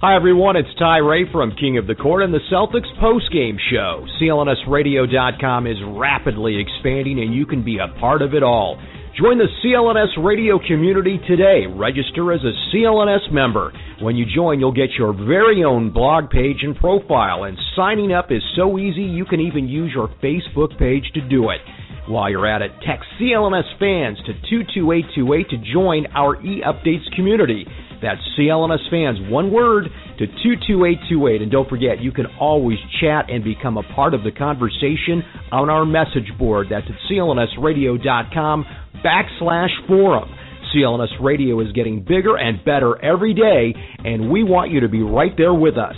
[0.03, 0.57] Hi, everyone.
[0.57, 4.07] It's Ty Ray from King of the Court and the Celtics postgame show.
[4.21, 8.79] CLNSradio.com is rapidly expanding, and you can be a part of it all.
[9.17, 11.65] Join the CLNS radio community today.
[11.67, 13.73] Register as a CLNS member.
[14.03, 18.31] When you join, you'll get your very own blog page and profile, and signing up
[18.31, 21.63] is so easy you can even use your Facebook page to do it.
[22.07, 27.65] While you're at it, text CLNS fans to 22828 to join our e-updates community.
[28.03, 29.85] That's CLNS fans, one word,
[30.19, 31.43] to 22828.
[31.43, 35.71] And don't forget, you can always chat and become a part of the conversation on
[35.71, 36.69] our message board.
[36.71, 38.65] That's at clnsradio.com
[39.05, 40.29] backslash forum.
[40.75, 45.03] CLNS Radio is getting bigger and better every day, and we want you to be
[45.03, 45.95] right there with us.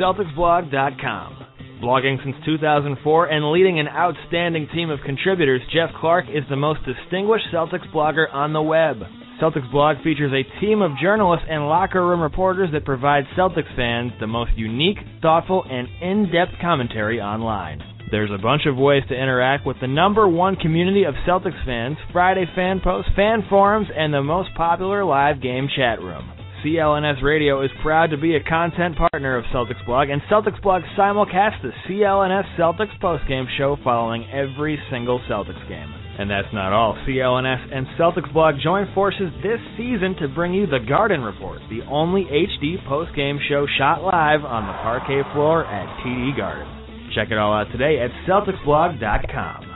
[0.00, 1.34] CelticsBlog.com.
[1.82, 6.80] Blogging since 2004 and leading an outstanding team of contributors, Jeff Clark is the most
[6.84, 8.96] distinguished Celtics blogger on the web.
[9.40, 14.10] Celtics Blog features a team of journalists and locker room reporters that provide Celtics fans
[14.18, 17.80] the most unique, thoughtful, and in-depth commentary online.
[18.10, 21.98] There's a bunch of ways to interact with the number one community of Celtics fans,
[22.12, 26.28] Friday fan posts, fan forums, and the most popular live game chat room.
[26.64, 30.82] CLNS Radio is proud to be a content partner of Celtics Blog, and Celtics Blog
[30.98, 36.07] simulcasts the CLNS Celtics postgame show following every single Celtics game.
[36.18, 36.98] And that's not all.
[37.06, 41.82] CLNS and Celtics Blog join forces this season to bring you the Garden Report, the
[41.88, 46.66] only HD postgame show shot live on the parquet floor at TD Garden.
[47.14, 49.66] Check it all out today at CelticsBlog.com.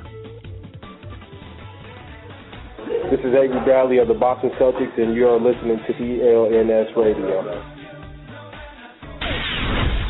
[3.11, 7.63] This is Avery Bradley of the Boston Celtics, and you are listening to CLNS Radio.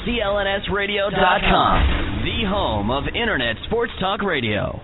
[0.07, 4.81] CLNSradio.com, the home of Internet Sports Talk Radio.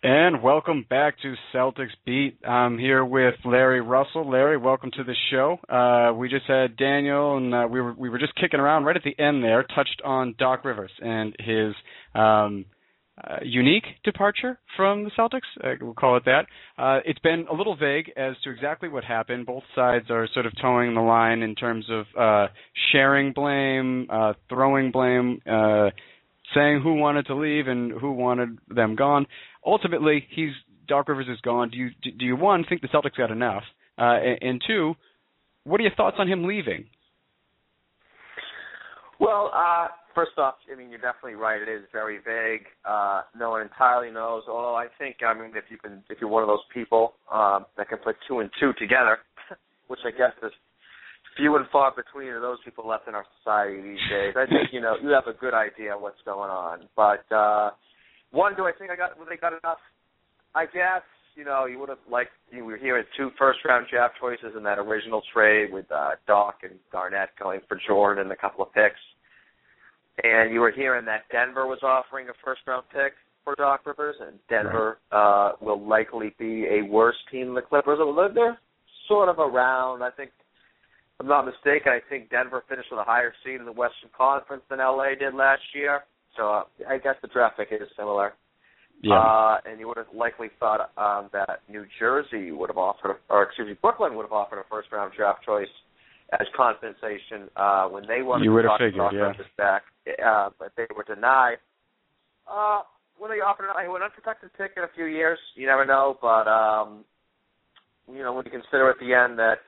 [0.00, 2.38] And welcome back to Celtics Beat.
[2.46, 4.30] I'm here with Larry Russell.
[4.30, 5.58] Larry, welcome to the show.
[5.68, 8.94] Uh, we just had Daniel, and uh, we were we were just kicking around right
[8.94, 9.64] at the end there.
[9.64, 11.74] Touched on Doc Rivers and his
[12.14, 12.64] um,
[13.24, 15.40] uh, unique departure from the Celtics.
[15.64, 16.46] Uh, we'll call it that.
[16.78, 19.46] Uh, it's been a little vague as to exactly what happened.
[19.46, 22.46] Both sides are sort of towing the line in terms of uh,
[22.92, 24.06] sharing blame,
[24.48, 25.40] throwing blame,
[26.54, 29.26] saying who wanted to leave and who wanted them gone.
[29.68, 30.52] Ultimately, he's
[30.86, 31.68] Doc Rivers is gone.
[31.68, 33.62] Do you do you one think the Celtics got enough,
[33.98, 34.94] uh, and, and two,
[35.64, 36.86] what are your thoughts on him leaving?
[39.20, 41.60] Well, uh, first off, I mean you're definitely right.
[41.60, 42.64] It is very vague.
[42.88, 44.44] Uh, no one entirely knows.
[44.48, 47.66] Although I think, I mean, if you can, if you're one of those people um,
[47.76, 49.18] that can put two and two together,
[49.88, 50.52] which I guess is
[51.36, 54.34] few and far between of those people left in our society these days.
[54.34, 56.88] I think you know you have a good idea what's going on.
[56.96, 57.70] But uh,
[58.30, 59.12] one, do I think I got?
[59.28, 59.78] They got enough.
[60.54, 61.02] I guess
[61.38, 64.64] you know, you would have liked you were hearing two first round draft choices in
[64.64, 68.74] that original trade with uh, Doc and Garnett going for Jordan and a couple of
[68.74, 68.98] picks.
[70.24, 73.12] And you were hearing that Denver was offering a first round pick
[73.44, 75.48] for Doc Rivers, and Denver right.
[75.48, 78.00] uh, will likely be a worse team than the Clippers.
[78.34, 78.58] They're
[79.06, 80.02] sort of around.
[80.02, 80.30] I think,
[81.14, 84.10] if I'm not mistaken, I think Denver finished with a higher seed in the Western
[84.16, 86.02] Conference than LA did last year.
[86.38, 88.32] So uh, I guess the draft pick is similar.
[89.02, 89.18] Yeah.
[89.18, 93.44] Uh, and you would have likely thought um, that New Jersey would have offered, or
[93.44, 95.68] excuse me, Brooklyn would have offered a first round draft choice
[96.32, 99.32] as compensation uh, when they wanted you to would talk have figured, yeah.
[99.56, 99.82] back,
[100.24, 101.56] uh, but they were denied.
[102.50, 102.80] Uh,
[103.18, 106.18] when they offered an unprotected pick in a few years, you never know.
[106.20, 107.04] But um,
[108.12, 109.58] you know, when you consider at the end that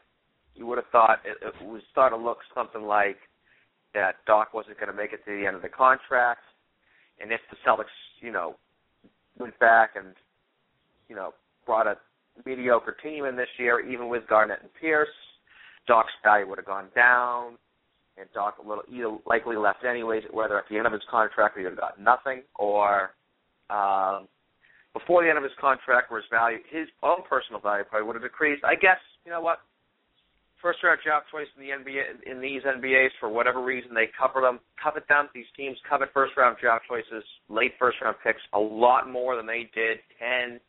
[0.54, 3.16] you would have thought it, it was starting to look something like
[3.94, 6.40] that Doc wasn't going to make it to the end of the contract,
[7.20, 7.84] and if the Celtics,
[8.20, 8.56] you know,
[9.38, 10.14] went back and
[11.08, 11.32] you know
[11.66, 11.96] brought a
[12.44, 15.08] mediocre team in this year, even with Garnett and Pierce,
[15.86, 17.56] Doc's value would have gone down,
[18.18, 20.24] and Doc would have either likely left anyways.
[20.30, 23.10] Whether at the end of his contract he would have got nothing, or
[23.70, 24.28] um,
[24.92, 28.16] before the end of his contract, where his value, his own personal value, probably would
[28.16, 28.64] have decreased.
[28.64, 29.58] I guess you know what.
[30.62, 34.40] First round draft choice in the NBA in these NBAs for whatever reason they cover
[34.42, 35.28] them, covet them.
[35.34, 39.46] These teams covet first round draft choices, late first round picks a lot more than
[39.46, 40.60] they did 10,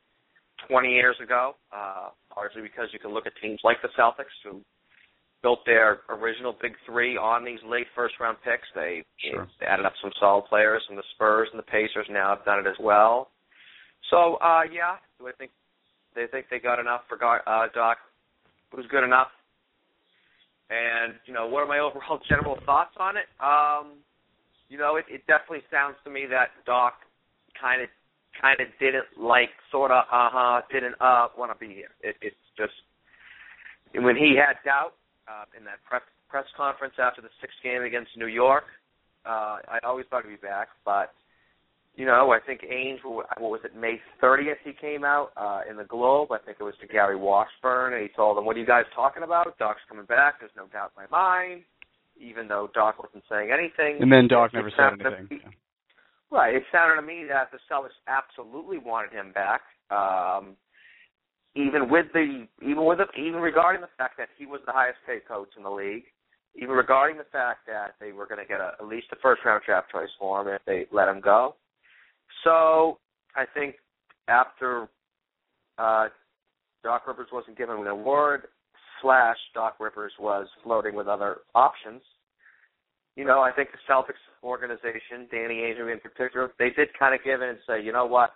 [0.70, 1.56] 20 years ago.
[1.76, 4.62] Uh, largely because you can look at teams like the Celtics who
[5.44, 8.68] built their original big three on these late first round picks.
[8.76, 9.48] They, sure.
[9.60, 12.60] they added up some solid players, and the Spurs and the Pacers now have done
[12.60, 13.30] it as well.
[14.10, 15.52] So uh, yeah, do I think
[16.16, 17.98] they think they got enough for uh, Doc?
[18.76, 19.28] Was good enough.
[20.72, 23.28] And you know, what are my overall general thoughts on it?
[23.44, 24.00] Um,
[24.70, 26.94] you know, it, it definitely sounds to me that Doc
[27.60, 27.90] kind of
[28.40, 31.92] kind of didn't like sort of uh huh didn't uh want to be here.
[32.00, 32.74] It, it's just
[33.94, 34.96] when he had doubt
[35.28, 38.64] uh, in that press press conference after the sixth game against New York.
[39.26, 41.12] Uh, I always thought he'd be back, but
[42.02, 45.78] you know, I think Ainge, what was it, May 30th he came out uh, in
[45.78, 46.32] the Globe.
[46.32, 48.86] I think it was to Gary Washburn, and he told him, what are you guys
[48.95, 49.56] talking about?
[49.60, 50.39] Doc's coming back.
[50.39, 51.62] There's no doubt in my mind,
[52.20, 54.02] even though Doc wasn't saying anything.
[54.02, 55.28] And then Doc never said anything.
[55.30, 55.41] Me,
[56.32, 56.56] right.
[56.56, 59.62] It sounded to me that the Celtics absolutely wanted him back.
[59.91, 60.58] Um,
[61.54, 64.97] even with the even with the, even regarding the fact that he was the highest
[65.06, 66.06] paid coach in the league,
[66.56, 69.45] even regarding the fact that they were going to get a, at least a first
[69.45, 71.54] round draft choice for him if they let him go.
[72.44, 73.00] So
[73.36, 73.76] I think
[74.28, 74.88] after
[75.78, 76.08] uh,
[76.84, 78.44] Doc Rivers wasn't given an award,
[79.02, 82.02] slash Doc Rivers was floating with other options.
[83.16, 87.24] You know, I think the Celtics organization, Danny Ainge in particular, they did kind of
[87.24, 88.32] give in and say, you know what,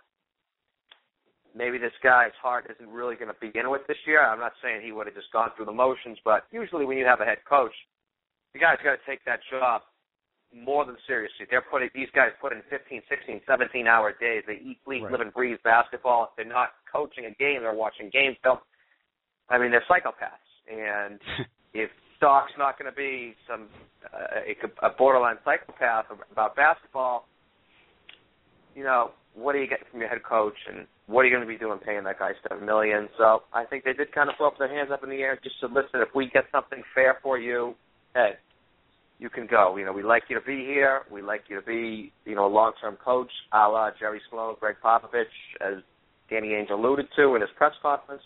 [1.56, 4.22] maybe this guy's heart isn't really going to begin with this year.
[4.26, 7.06] I'm not saying he would have just gone through the motions, but usually when you
[7.06, 7.72] have a head coach,
[8.54, 9.82] the guy's got to take that job
[10.54, 11.46] more than seriously.
[11.50, 14.44] They're putting these guys put in 15, 16, 17 hour days.
[14.48, 15.12] They eat, sleep, right.
[15.12, 16.34] live, and breathe basketball.
[16.36, 18.60] They're not coaching a game, they're watching game film.
[19.50, 20.46] I mean, they're psychopaths.
[20.72, 21.20] And
[21.74, 21.90] if
[22.22, 23.68] Doc's not going to be some
[24.14, 27.28] uh, a borderline psychopath about basketball,
[28.76, 31.46] you know, what do you get from your head coach, and what are you going
[31.46, 33.10] to be doing paying that guy seven million?
[33.18, 35.38] So I think they did kind of throw up their hands up in the air,
[35.44, 36.02] just to listen.
[36.02, 37.76] If we get something fair for you,
[38.14, 38.32] hey,
[39.26, 39.76] you can go.
[39.76, 41.02] You know, we like you to be here.
[41.12, 44.76] We like you to be, you know, a long-term coach, a la Jerry Sloan, Gregg
[44.86, 45.26] Popovich,
[45.60, 45.82] as
[46.30, 48.22] Danny Ainge alluded to in his press conference.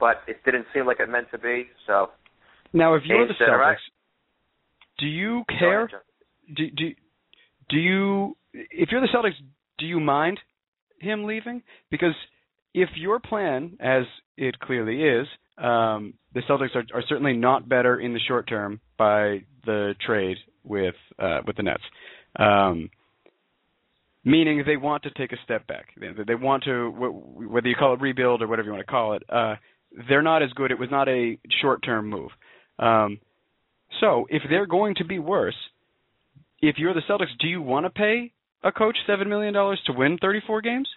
[0.00, 1.68] But it didn't seem like it meant to be.
[1.86, 2.08] So
[2.72, 3.78] now, if you're Ainge the said, Celtics, right.
[4.98, 5.88] do you care?
[6.56, 6.90] Do do
[7.68, 8.36] do you?
[8.52, 9.38] If you're the Celtics,
[9.78, 10.40] do you mind
[10.98, 11.62] him leaving?
[11.92, 12.14] Because
[12.74, 14.02] if your plan, as
[14.36, 15.28] it clearly is,
[15.58, 20.36] um, the Celtics are, are certainly not better in the short term by the trade
[20.64, 21.82] with uh, with the Nets.
[22.38, 22.90] Um,
[24.24, 25.86] meaning they want to take a step back.
[25.98, 29.14] They, they want to, whether you call it rebuild or whatever you want to call
[29.14, 29.54] it, uh,
[30.08, 30.70] they're not as good.
[30.70, 32.30] It was not a short-term move.
[32.78, 33.20] Um,
[34.00, 35.54] so if they're going to be worse,
[36.60, 38.32] if you're the Celtics, do you want to pay
[38.62, 40.88] a coach seven million dollars to win 34 games,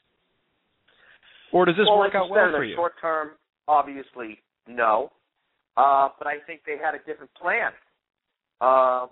[1.54, 2.76] or does this well, work out well for in you?
[2.76, 3.30] the Short term,
[3.68, 4.40] obviously,
[4.70, 5.12] no.
[5.78, 7.72] Uh, but I think they had a different plan.
[8.62, 9.10] Um,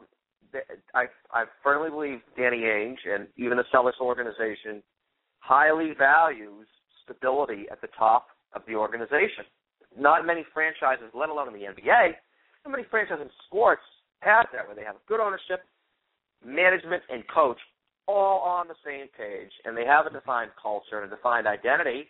[0.93, 4.81] I I firmly believe Danny Ainge and even the Celtics organization
[5.39, 6.67] highly values
[7.03, 9.45] stability at the top of the organization.
[9.97, 12.11] Not many franchises, let alone in the NBA,
[12.65, 13.81] not many franchises in sports
[14.19, 15.63] have that where they have good ownership,
[16.45, 17.57] management, and coach
[18.07, 22.07] all on the same page, and they have a defined culture and a defined identity.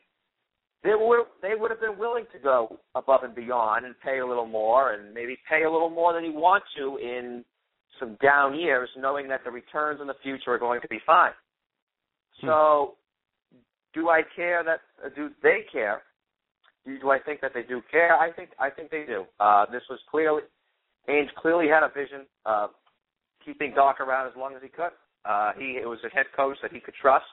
[0.84, 4.26] They were they would have been willing to go above and beyond and pay a
[4.26, 7.44] little more and maybe pay a little more than you want to in
[8.00, 11.32] some down years, knowing that the returns in the future are going to be fine.
[12.42, 12.96] So,
[13.94, 16.04] do I care that uh, do they care?
[16.86, 18.16] Do, do I think that they do care?
[18.16, 19.26] I think I think they do.
[19.40, 20.44] Uh, this was clearly
[21.10, 22.72] Ainge clearly had a vision of
[23.44, 24.92] keeping Doc around as long as he could.
[25.26, 27.26] Uh, he it was a head coach that he could trust.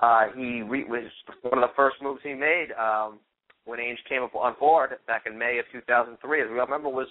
[0.00, 1.04] Uh, he re- was
[1.42, 3.18] one of the first moves he made um,
[3.64, 6.42] when Ainge came up on board back in May of 2003.
[6.42, 7.08] As we all remember, was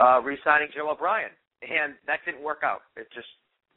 [0.00, 1.30] uh, re-signing Joe O'Brien,
[1.62, 2.82] and that didn't work out.
[2.96, 3.26] It just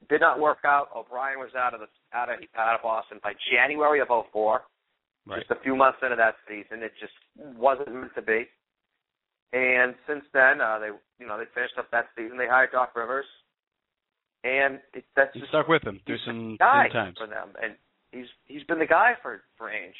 [0.10, 0.90] did not work out.
[0.96, 4.62] O'Brien was out of the out of out of Boston by January of 04.
[5.28, 5.40] Right.
[5.40, 8.46] Just a few months into that season, it just wasn't meant to be.
[9.54, 10.90] And since then, uh, they
[11.20, 12.38] you know they finished up that season.
[12.38, 13.26] They hired Doc Rivers,
[14.44, 17.18] and it, that's You just stuck with him through some, some times.
[17.18, 17.76] for them, and
[18.12, 19.94] he's he's been the guy for for Ainge.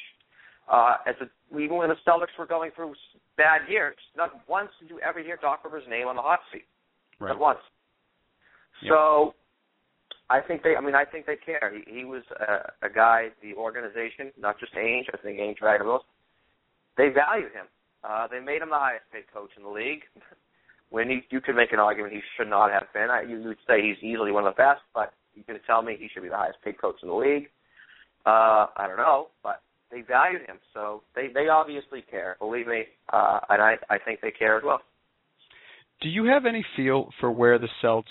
[0.70, 2.94] Uh, as a, even when the Celtics were going through
[3.36, 6.64] bad years, not once did you ever hear Doc Rivers' name on the hot seat.
[7.18, 7.30] Right.
[7.30, 7.58] Not once.
[8.82, 8.90] Yep.
[8.90, 9.34] So,
[10.30, 10.76] I think they.
[10.76, 11.72] I mean, I think they care.
[11.74, 15.10] He, he was a, a guy, the organization, not just Ainge.
[15.12, 15.82] I think Ainge dragged
[16.96, 17.66] They valued him.
[18.04, 20.02] Uh, they made him the highest paid coach in the league.
[20.92, 23.08] when he, you could make an argument he should not have been.
[23.10, 25.96] I, you would say he's easily one of the best, but you can tell me
[25.98, 27.48] he should be the highest paid coach in the league.
[28.24, 32.36] Uh, I don't know, but they valued him, so they they obviously care.
[32.38, 34.80] Believe me, uh, and I I think they care as well.
[36.00, 38.08] Do you have any feel for where the Celts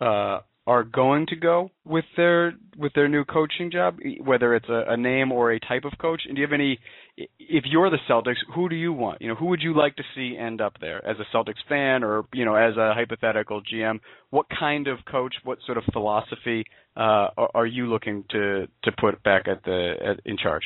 [0.00, 4.84] uh, are going to go with their with their new coaching job, whether it's a,
[4.88, 6.22] a name or a type of coach?
[6.26, 6.78] And do you have any?
[7.16, 9.22] If you're the Celtics, who do you want?
[9.22, 12.02] You know, who would you like to see end up there as a Celtics fan,
[12.02, 14.00] or you know, as a hypothetical GM?
[14.30, 15.34] What kind of coach?
[15.44, 16.64] What sort of philosophy
[16.96, 20.64] uh, are, are you looking to to put back at the at, in charge?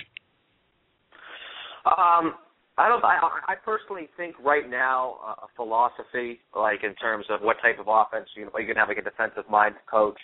[1.84, 2.34] Um,
[2.78, 3.05] I don't.
[3.05, 3.18] I,
[3.49, 7.88] I personally think right now uh, a philosophy, like in terms of what type of
[7.88, 10.18] offense you know, you can have like a defensive minded coach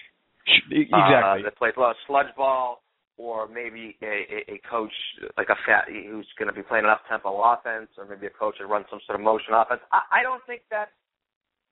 [0.47, 1.43] E- uh, Exactly.
[1.43, 2.83] that plays a lot of sludge ball,
[3.17, 4.93] or maybe a, a, coach
[5.39, 8.31] like a fat who's going to be playing an up tempo offense, or maybe a
[8.31, 9.81] coach that runs some sort of motion offense.
[9.93, 10.91] I, I don't think that's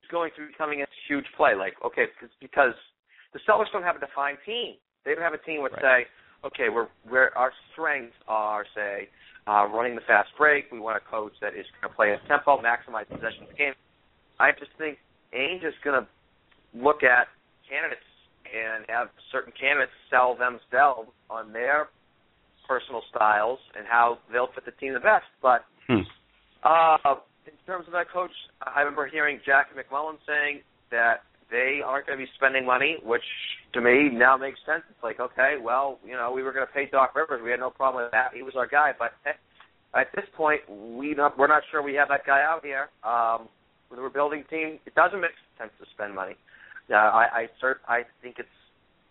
[0.09, 1.55] going to be becoming a huge play.
[1.55, 2.75] Like okay, because, because
[3.33, 4.75] the Celtics don't have a defined team.
[5.03, 6.07] They don't have a team would say,
[6.45, 9.09] okay, we're we're our strengths are say
[9.47, 10.71] uh, running the fast break.
[10.71, 13.59] We want a coach that is going to play a tempo, maximize possession of the
[13.59, 13.73] game.
[14.39, 14.97] I just think
[15.35, 16.07] Ainge is going to
[16.71, 17.27] look at
[17.67, 18.07] candidates
[18.53, 21.89] and have certain candidates sell themselves on their
[22.67, 25.25] personal styles and how they'll fit the team the best.
[25.41, 26.05] But Hmm.
[26.63, 28.31] uh, in terms of that coach,
[28.61, 33.23] I remember hearing Jackie MacMullan saying that they aren't going to be spending money, which
[33.73, 34.83] to me now makes sense.
[34.89, 37.41] It's like, okay, well, you know, we were going to pay Doc Rivers.
[37.43, 38.33] We had no problem with that.
[38.33, 38.93] He was our guy.
[38.97, 39.13] But
[39.93, 42.89] at this point, we not, we're not sure we have that guy out here.
[43.03, 43.49] Um,
[43.89, 46.35] with a rebuilding team, it doesn't make sense to spend money.
[46.89, 48.47] Uh, I I, cert, I think it's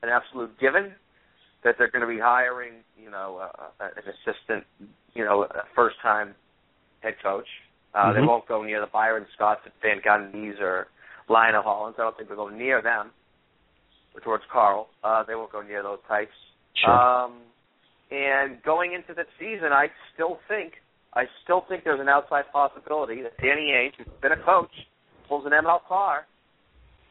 [0.02, 0.94] an absolute given
[1.64, 4.64] that they're going to be hiring, you know, uh, an assistant,
[5.14, 6.34] you know, a first-time
[7.00, 7.46] head coach.
[7.94, 8.26] Uh, They Mhm.
[8.26, 10.88] won't go near the Byron Scotts, and Van Gundy's, or
[11.28, 11.96] Lionel Hollins.
[11.98, 13.12] I don't think they'll go near them.
[14.14, 14.88] Or George Karl.
[15.04, 16.34] Uh, they won't go near those types.
[16.74, 16.90] Sure.
[16.90, 17.42] Um,
[18.10, 20.82] and going into the season, I still think,
[21.14, 24.72] I still think there's an outside possibility that Danny Ainge, who's been a coach,
[25.28, 26.26] pulls an ML Carr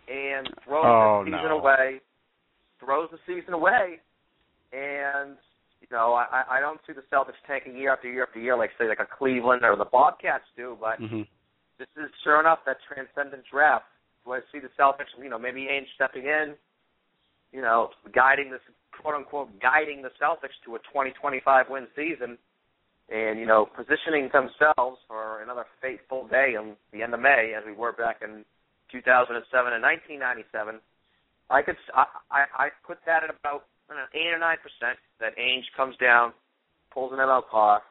[0.07, 1.59] and throws Oh, the season no.
[1.59, 2.01] away,
[2.79, 3.99] throws the season away,
[4.73, 5.37] and
[5.81, 8.71] you know I, I don't see the Celtics tanking year after year after year like
[8.79, 11.21] say like a Cleveland or the Bobcats do, but hmm
[11.79, 13.85] this is sure enough that transcendent draft.
[14.23, 16.53] Do I see the Celtics, you know, maybe Ainge stepping in,
[17.51, 18.61] you know, guiding this
[19.01, 22.37] quote unquote guiding the Celtics to a 20-25 win season,
[23.09, 27.63] and you know, positioning themselves for another fateful day in the end of May, as
[27.65, 28.45] we were back in
[28.91, 30.79] 2007 and 1997.
[31.49, 33.65] I could I I, I put that at about
[33.95, 36.33] know, eight or nine percent that Ainge comes down,
[36.93, 37.81] pulls an ML Carr,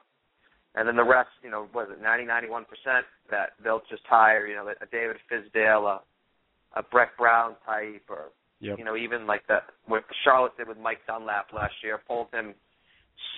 [0.75, 4.47] and then the rest, you know, was it 90, 91 percent that they'll just hire,
[4.47, 8.31] you know, a David Fizdale, a, a Brett Brown type, or
[8.61, 8.79] Yep.
[8.79, 12.55] you know, even like the what Charlotte did with Mike Dunlap last year, pulled him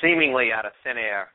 [0.03, 1.29] seemingly out of thin air.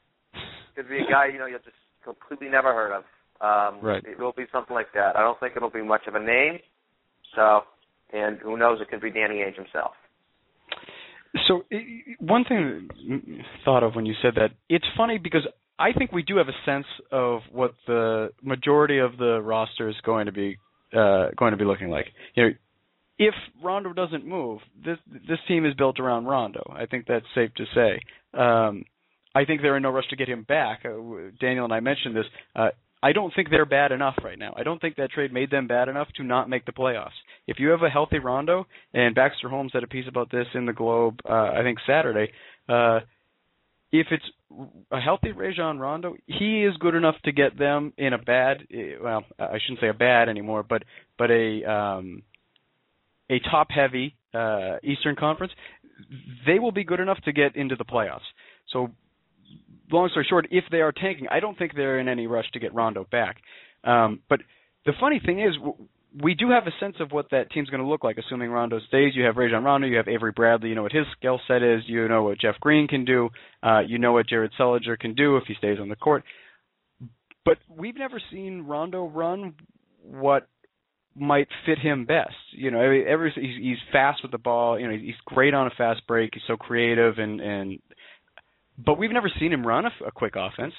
[0.76, 3.06] Could be a guy, you know, you'll just completely never heard of.
[3.42, 4.04] Um, Right.
[4.06, 5.16] It will be something like that.
[5.16, 6.60] I don't think it'll be much of a name.
[7.36, 7.62] So,
[8.14, 8.80] and who knows?
[8.82, 9.92] It could be Danny Ainge himself.
[11.48, 11.64] So
[12.20, 15.46] one thing I thought of when you said that, it's funny because
[15.78, 19.96] I think we do have a sense of what the majority of the roster is
[20.04, 20.58] going to be
[20.94, 22.08] uh, going to be looking like.
[22.34, 22.50] You know,
[23.20, 23.34] if
[23.64, 26.74] Rondo doesn't move, this this team is built around Rondo.
[26.76, 28.40] I think that's safe to say.
[28.40, 28.86] Um,
[29.36, 30.84] I think they're in no rush to get him back.
[30.86, 32.26] Uh, Daniel and I mentioned this.
[32.56, 32.70] Uh,
[33.04, 34.54] I don't think they're bad enough right now.
[34.58, 37.12] I don't think that trade made them bad enough to not make the playoffs.
[37.46, 40.66] If you have a healthy Rondo, and Baxter Holmes had a piece about this in
[40.66, 42.32] the Globe, uh, I think Saturday.
[42.68, 43.02] Uh,
[43.92, 44.26] if it's
[44.92, 48.64] a healthy Rajon Rondo, he is good enough to get them in a bad.
[48.74, 50.84] eh, Well, I shouldn't say a bad anymore, but
[51.18, 52.24] but a um,
[53.30, 55.54] a top heavy uh, Eastern Conference.
[56.46, 58.28] They will be good enough to get into the playoffs.
[58.72, 58.92] So
[59.92, 62.60] long story short, if they are tanking, I don't think they're in any rush to
[62.60, 63.38] get Rondo back.
[63.84, 64.42] Um, but
[64.86, 65.54] the funny thing is,
[66.22, 68.80] we do have a sense of what that team's going to look like, assuming Rondo
[68.88, 69.14] stays.
[69.14, 70.70] You have Rajon Rondo, you have Avery Bradley.
[70.70, 71.82] You know what his skill set is.
[71.86, 73.30] You know what Jeff Green can do.
[73.62, 76.24] Uh, you know what Jared Sullinger can do if he stays on the court.
[77.46, 79.54] But we've never seen Rondo run
[80.04, 80.48] what
[81.16, 82.36] might fit him best.
[82.52, 84.80] You know, every, every he's, he's fast with the ball.
[84.80, 86.32] You know, he's great on a fast break.
[86.34, 87.80] He's so creative and and
[88.78, 90.74] but we've never seen him run a, a quick offense.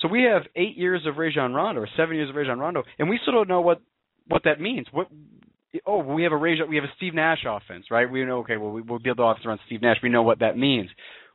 [0.00, 3.08] So we have eight years of Rajon Rondo or seven years of Rajon Rondo, and
[3.08, 3.80] we still don't know what
[4.28, 4.86] what that means.
[4.92, 5.08] What
[5.86, 8.10] oh we have a Rajon, we have a Steve Nash offense, right?
[8.10, 9.98] We know okay, well we, we'll build the offense around Steve Nash.
[10.02, 10.90] We know what that means.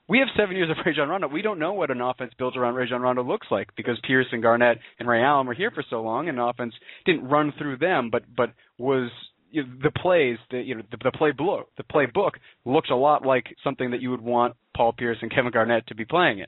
[0.07, 1.27] We have seven years of Rajon Rondo.
[1.27, 4.43] We don't know what an offense built around Rajon Rondo looks like because Pierce and
[4.43, 6.73] Garnett and Ray Allen were here for so long, and offense
[7.05, 9.09] didn't run through them, but but was
[9.51, 12.31] you know, the plays, the you know the, the play book, the playbook
[12.65, 15.95] looks a lot like something that you would want Paul Pierce and Kevin Garnett to
[15.95, 16.47] be playing in.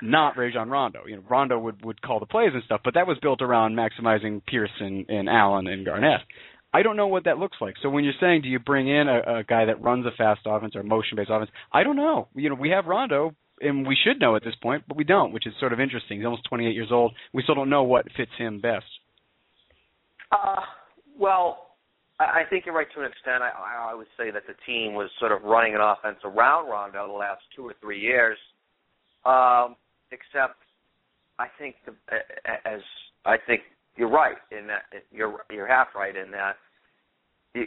[0.00, 1.06] Not Rajon Rondo.
[1.06, 3.76] You know, Rondo would would call the plays and stuff, but that was built around
[3.76, 6.20] maximizing Pierce and, and Allen and Garnett.
[6.74, 7.74] I don't know what that looks like.
[7.82, 10.40] So when you're saying, do you bring in a, a guy that runs a fast
[10.46, 11.50] offense or motion-based offense?
[11.70, 12.28] I don't know.
[12.34, 15.32] You know, we have Rondo, and we should know at this point, but we don't,
[15.32, 16.18] which is sort of interesting.
[16.18, 17.12] He's almost 28 years old.
[17.34, 18.86] We still don't know what fits him best.
[20.32, 20.62] Uh,
[21.18, 21.71] well,
[22.20, 23.42] I think you're right to an extent.
[23.42, 27.06] I, I would say that the team was sort of running an offense around Rondo
[27.06, 28.38] the last two or three years.
[29.24, 29.76] Um,
[30.10, 30.60] except,
[31.38, 31.92] I think the,
[32.64, 32.80] as
[33.24, 33.62] I think
[33.96, 36.56] you're right in that you're you're half right in that.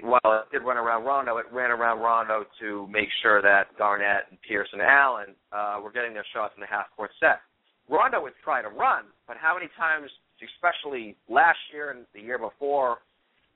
[0.02, 4.26] While it did run around Rondo, it ran around Rondo to make sure that Garnett
[4.32, 7.41] and Pierce and Allen uh, were getting their shots in the half court set.
[7.88, 10.10] Rondo would try to run, but how many times,
[10.41, 12.98] especially last year and the year before,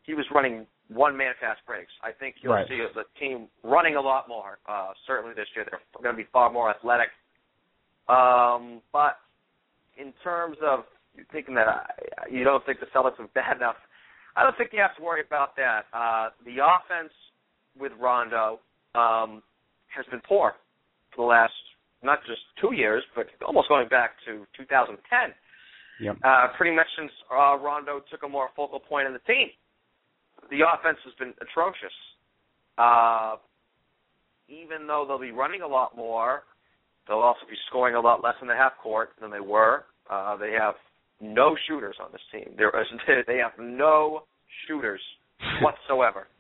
[0.10, 1.92] he was running one man fast breaks.
[2.02, 2.68] I think you'll Right.
[2.68, 4.58] see the team running a lot more.
[4.68, 7.10] Uh, certainly this year, they're going to be far more athletic.
[8.08, 9.20] Um, but
[9.98, 10.86] in terms of
[11.32, 11.86] thinking that I,
[12.32, 13.76] you don't think the Celtics are bad enough,
[14.36, 15.86] I don't think you have to worry about that.
[15.94, 17.14] Uh, the offense
[17.80, 18.60] with Rondo
[18.96, 19.44] um,
[19.96, 20.56] has been poor
[21.16, 21.54] for the last
[22.02, 25.36] not just two years, but almost going back to 2010.
[26.02, 26.18] Yep.
[26.24, 29.50] Uh, pretty much since uh, Rondo took a more focal point in the team,
[30.50, 31.94] the offense has been atrocious.
[32.78, 33.36] Uh,
[34.48, 36.44] even though they'll be running a lot more,
[37.08, 39.86] they'll also be scoring a lot less in the half court than they were.
[40.10, 40.76] Uh, they have
[41.22, 42.56] no shooters on this team.
[42.58, 42.88] There is,
[43.28, 44.24] they have no
[44.68, 45.02] shooters
[45.62, 46.28] whatsoever.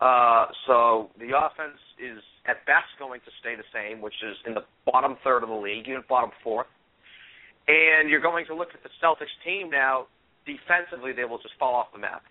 [0.00, 4.54] Uh, so the offense is at best going to stay the same, which is in
[4.54, 6.66] the bottom third of the league, even bottom fourth.
[7.68, 10.06] And you're going to look at the Celtics team now.
[10.46, 12.22] Defensively, they will just fall off the map.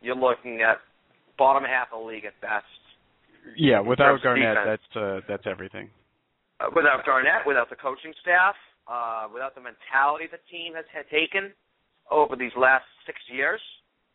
[0.00, 0.78] You're looking at
[1.38, 2.64] bottom half of the league at best.
[3.56, 4.80] Yeah, without Garnett, defense.
[4.92, 5.90] that's uh, that's everything.
[6.58, 8.54] Uh, without Garnett, without the coaching staff,
[8.88, 11.52] uh, without the mentality the team has had taken
[12.10, 13.60] over these last six years.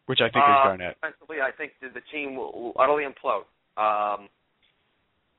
[0.08, 0.98] Which I think uh, is Garnett.
[1.00, 3.48] Defensively, I think that the team will, will utterly implode.
[3.80, 4.28] Um,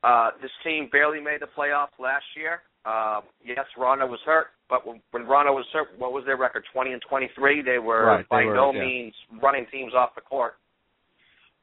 [0.03, 2.61] uh, this team barely made the playoffs last year.
[2.85, 5.65] Uh, yes, Rondo was hurt, but when, when Rondo was
[5.99, 6.63] what was their record?
[6.73, 7.61] Twenty and twenty-three.
[7.61, 8.81] They were Right, they by were, no yeah.
[8.81, 10.55] means running teams off the court.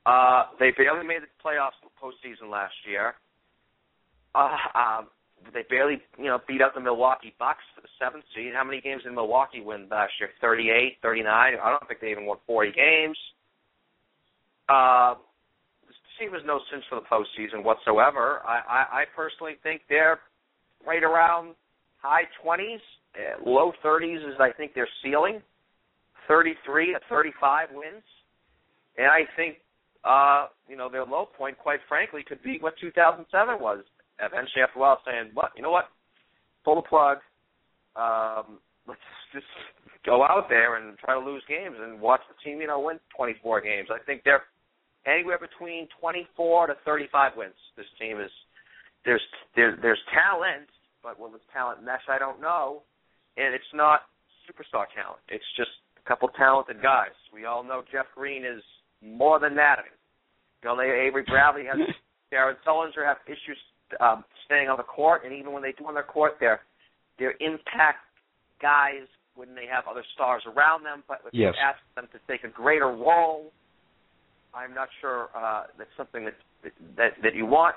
[0.07, 3.15] Uh, they barely made the playoffs in the postseason last year.
[4.33, 5.09] Uh, um,
[5.53, 8.53] they barely, you know, beat out the Milwaukee Bucks for the seventh seed.
[8.55, 10.31] How many games did Milwaukee win last year?
[10.41, 11.55] Thirty-eight, thirty-nine.
[11.61, 13.19] I don't think they even won 40 games.
[14.69, 15.15] Uh,
[15.89, 18.41] this team has no sense for the postseason whatsoever.
[18.47, 20.21] I, I, I personally think they're
[20.87, 21.57] right around
[22.01, 22.81] high 20s, uh,
[23.45, 25.41] low 30s is I think their ceiling.
[26.31, 28.07] 33 to 35 wins,
[28.97, 29.57] and I think
[30.05, 33.27] uh, you know their low point, quite frankly, could be what 2007
[33.61, 33.83] was.
[34.21, 35.51] Eventually, after a while, saying, "What?
[35.57, 35.89] You know what?
[36.65, 37.19] Pull the plug.
[37.97, 39.01] Um, let's
[39.35, 39.47] just
[40.07, 43.01] go out there and try to lose games and watch the team, you know, win
[43.17, 44.45] 24 games." I think they're
[45.07, 47.55] anywhere between 24 to 35 wins.
[47.77, 48.31] This team is
[49.05, 49.23] there's
[49.57, 50.69] there, there's talent,
[51.03, 52.07] but will this talent mesh?
[52.09, 52.83] I don't know,
[53.37, 54.03] and it's not
[54.49, 55.21] superstar talent.
[55.29, 57.15] It's just a couple talented guys.
[57.33, 58.63] We all know Jeff Green is
[59.03, 59.85] more than that.
[60.63, 61.79] You know, Avery Bradley has
[62.31, 63.59] Jared Sullinger have issues
[64.01, 66.61] um, staying on the court, and even when they do on their court, they're
[67.19, 67.99] they're impact
[68.63, 71.03] guys when they have other stars around them.
[71.09, 71.55] But if Yes.
[71.57, 73.53] you ask them to take a greater role,
[74.55, 76.35] I'm not sure uh, that's something that
[76.97, 77.77] that that you want.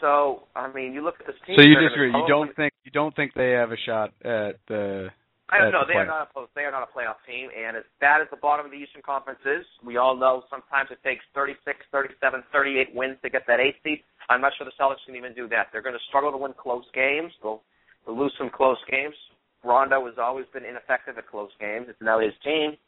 [0.00, 1.56] So I mean, you look at this team.
[1.56, 2.08] So you disagree?
[2.08, 5.10] You don't think you don't think they have a shot at the?
[5.50, 5.82] I don't know.
[5.86, 6.50] the They are not a post.
[6.54, 9.02] They are not a playoff team, and as bad as the bottom of the Eastern
[9.02, 13.58] Conference is, we all know sometimes it takes 36, 37, 38 wins to get that
[13.58, 14.02] eighth seed.
[14.30, 15.68] I'm not sure the Celtics can even do that.
[15.70, 17.32] They're going to struggle to win close games.
[17.42, 17.62] They'll,
[18.06, 19.14] they'll lose some close games.
[19.62, 21.86] Rondo has always been ineffective at close games.
[21.88, 22.78] It's now his team,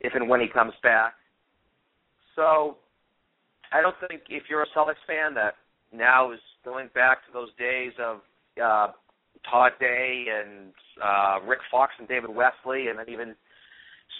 [0.00, 1.14] if and when he comes back.
[2.36, 2.76] So,
[3.72, 5.56] I don't think if you're a Celtics fan that
[5.92, 8.20] now is going back to those days of
[8.62, 8.92] uh,
[9.50, 10.72] Todd Day and
[11.02, 13.34] uh, Rick Fox and David Wesley, and then even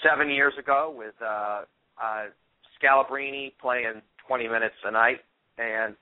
[0.02, 1.62] seven years ago with uh,
[2.02, 2.24] uh,
[2.78, 5.18] Scalabrine playing 20 minutes a night.
[5.58, 5.94] And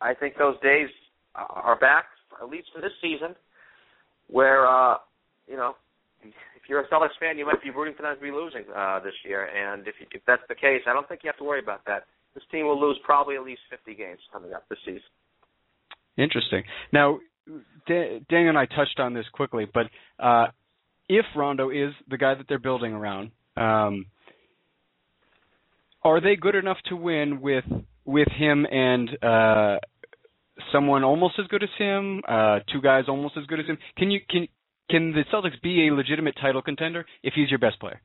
[0.00, 0.88] I think those days
[1.34, 2.06] are back,
[2.40, 3.34] at least for this season,
[4.28, 4.96] where, uh,
[5.48, 5.74] you know,
[6.22, 9.00] if you're a Celtics fan, you might be rooting for them to be losing uh,
[9.00, 9.46] this year.
[9.46, 12.04] And if, if that's the case, I don't think you have to worry about that.
[12.34, 15.02] This team will lose probably at least 50 games coming up this season.
[16.16, 16.62] Interesting.
[16.92, 17.18] Now,
[17.86, 19.86] Daniel and I touched on this quickly, but
[20.18, 20.46] uh,
[21.08, 24.06] if Rondo is the guy that they're building around, um,
[26.02, 27.64] are they good enough to win with
[28.04, 29.78] with him and uh,
[30.72, 33.78] someone almost as good as him, uh, two guys almost as good as him?
[33.96, 34.48] Can you can
[34.90, 38.00] can the Celtics be a legitimate title contender if he's your best player?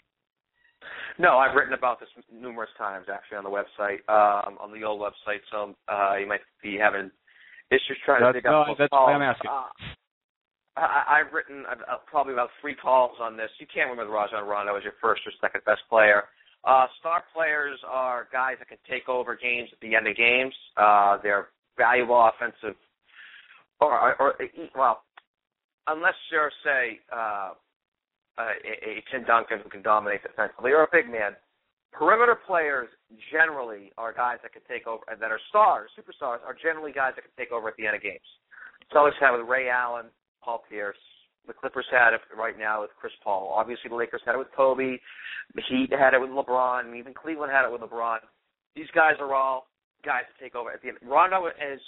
[1.19, 5.01] No, I've written about this numerous times actually on the website, um, on the old
[5.01, 5.39] website.
[5.51, 7.09] So uh, you might be having
[7.71, 9.07] issues trying That's- to dig up no, those that's calls.
[9.07, 9.49] why I'm asking.
[9.49, 9.67] Uh,
[10.77, 13.49] I, I've written uh, probably about three calls on this.
[13.59, 16.25] You can't win with Rajon Rondo as your first or second best player.
[16.65, 20.53] Uh, star players are guys that can take over games at the end of games.
[20.75, 21.47] Uh, they're
[21.77, 22.75] valuable offensive,
[23.79, 24.35] or, or, or
[24.75, 25.01] well,
[25.87, 27.51] unless you're say uh,
[28.37, 31.33] uh, a, a Tim Duncan who can dominate defensively, or a big man.
[31.91, 32.89] Perimeter players
[33.31, 37.13] generally are guys that can take over, and that are stars, superstars, are generally guys
[37.15, 38.27] that can take over at the end of games.
[38.93, 40.05] Celtics it with Ray Allen,
[40.43, 40.97] Paul Pierce.
[41.47, 43.53] The Clippers had it right now with Chris Paul.
[43.55, 44.97] Obviously, the Lakers had it with Kobe.
[45.55, 46.85] The Heat had it with LeBron.
[46.85, 48.19] and Even Cleveland had it with LeBron.
[48.75, 49.67] These guys are all
[50.05, 50.97] guys to take over at the end.
[51.01, 51.79] Rondo has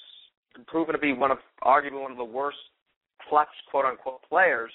[0.68, 2.58] proven to be one of, arguably one of the worst
[3.28, 4.72] clutch, quote unquote, players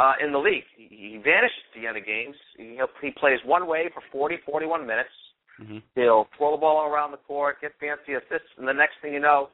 [0.00, 0.64] uh, in the league.
[0.76, 2.36] He, he vanishes at the end of games.
[2.56, 5.12] He, he plays one way for 40, 41 minutes.
[5.60, 5.78] Mm-hmm.
[5.94, 9.20] He'll throw the ball around the court, get fancy assists, and the next thing you
[9.20, 9.50] know,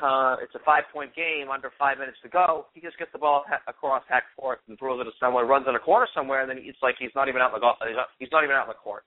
[0.00, 2.66] uh, it's a five-point game under five minutes to go.
[2.74, 5.66] He just gets the ball ha- across half court and throws it to someone, runs
[5.68, 7.74] in a corner somewhere, and then it's like he's not even out in the go-
[7.86, 9.02] he's not, he's not even out in the court.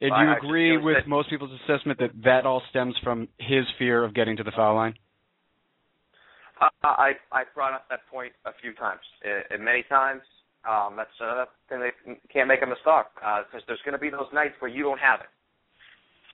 [0.00, 2.62] And do you I- I agree feel with that- most people's assessment that that all
[2.70, 4.94] stems from his fear of getting to the foul line?
[6.60, 10.22] Uh, I I brought up that point a few times, uh, and many times.
[10.68, 11.96] Um, that's another thing that
[12.30, 15.00] can't make him a star because there's going to be those nights where you don't
[15.00, 15.32] have it.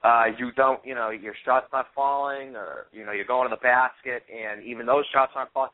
[0.03, 3.55] Uh, you don't, you know, your shot's not falling, or you know, you're going to
[3.55, 5.71] the basket, and even those shots aren't falling,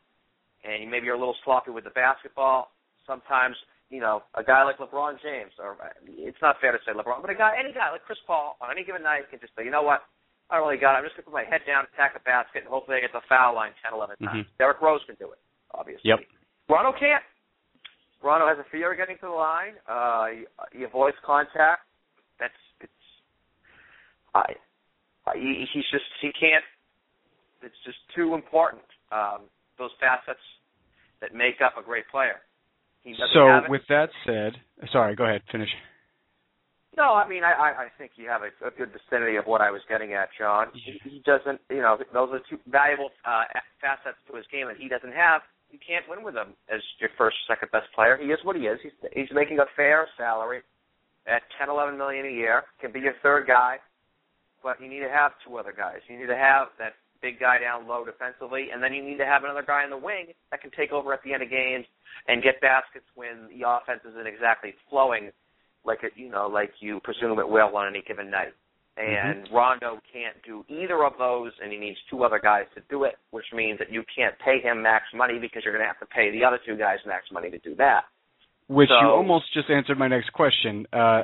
[0.64, 2.72] and maybe you're a little sloppy with the basketball.
[3.08, 3.56] Sometimes,
[3.89, 5.76] you know, a guy like LeBron James, or
[6.08, 8.70] it's not fair to say LeBron, but a guy, any guy like Chris Paul, on
[8.72, 10.04] any given night can just say, you know what,
[10.50, 10.98] I don't really got it.
[11.02, 13.12] I'm just going to put my head down, attack the basket, and hopefully I get
[13.14, 14.46] the foul line 10, 11 times.
[14.46, 14.58] Mhm.
[14.58, 15.39] Derrick Rose can do it,
[15.74, 16.08] obviously.
[16.10, 16.20] Yep.
[16.70, 17.24] Rondo can't.
[18.22, 19.76] Rondo has a fear of getting to the line.
[19.88, 20.28] Uh,
[20.72, 21.84] he, he avoids contact.
[22.39, 22.91] That's it's.
[24.34, 24.56] I,
[25.28, 26.64] I he, he's just he can't.
[27.62, 28.84] It's just too important.
[29.12, 29.41] Um,
[29.78, 30.39] those facets
[31.22, 32.41] that make up a great player.
[33.04, 33.70] He doesn't So, have it.
[33.70, 34.54] with that said,
[34.91, 35.70] sorry, go ahead, finish.
[36.96, 39.72] No, I mean, I, I, think you have a, a good vicinity of what I
[39.72, 40.68] was getting at, John.
[40.74, 43.50] He, he doesn't, you know, those are two valuable uh,
[43.82, 45.41] facets to his game that he doesn't have.
[45.74, 48.14] You can't win with him as your first, second best player.
[48.22, 48.78] He is what he is.
[48.86, 50.62] He's he's making a fair salary
[51.26, 52.62] at ten, eleven million a year.
[52.78, 53.82] Can be your third guy,
[54.62, 55.98] but you need to have two other guys.
[56.06, 56.94] You need to have that
[57.26, 59.98] big guy down low defensively, and then you need to have another guy in the
[59.98, 61.89] wing that can take over at the end of games
[62.28, 65.34] and get baskets when the offense isn't exactly flowing
[65.86, 68.53] like it, you know, like you presume it will on any given night.
[68.95, 73.05] And Rondo can't do either of those, and he needs two other guys to do
[73.05, 75.99] it, which means that you can't pay him max money because you're going to have
[75.99, 78.01] to pay the other two guys max money to do that.
[78.67, 80.86] Which you almost just answered my next question.
[80.93, 81.23] Uh,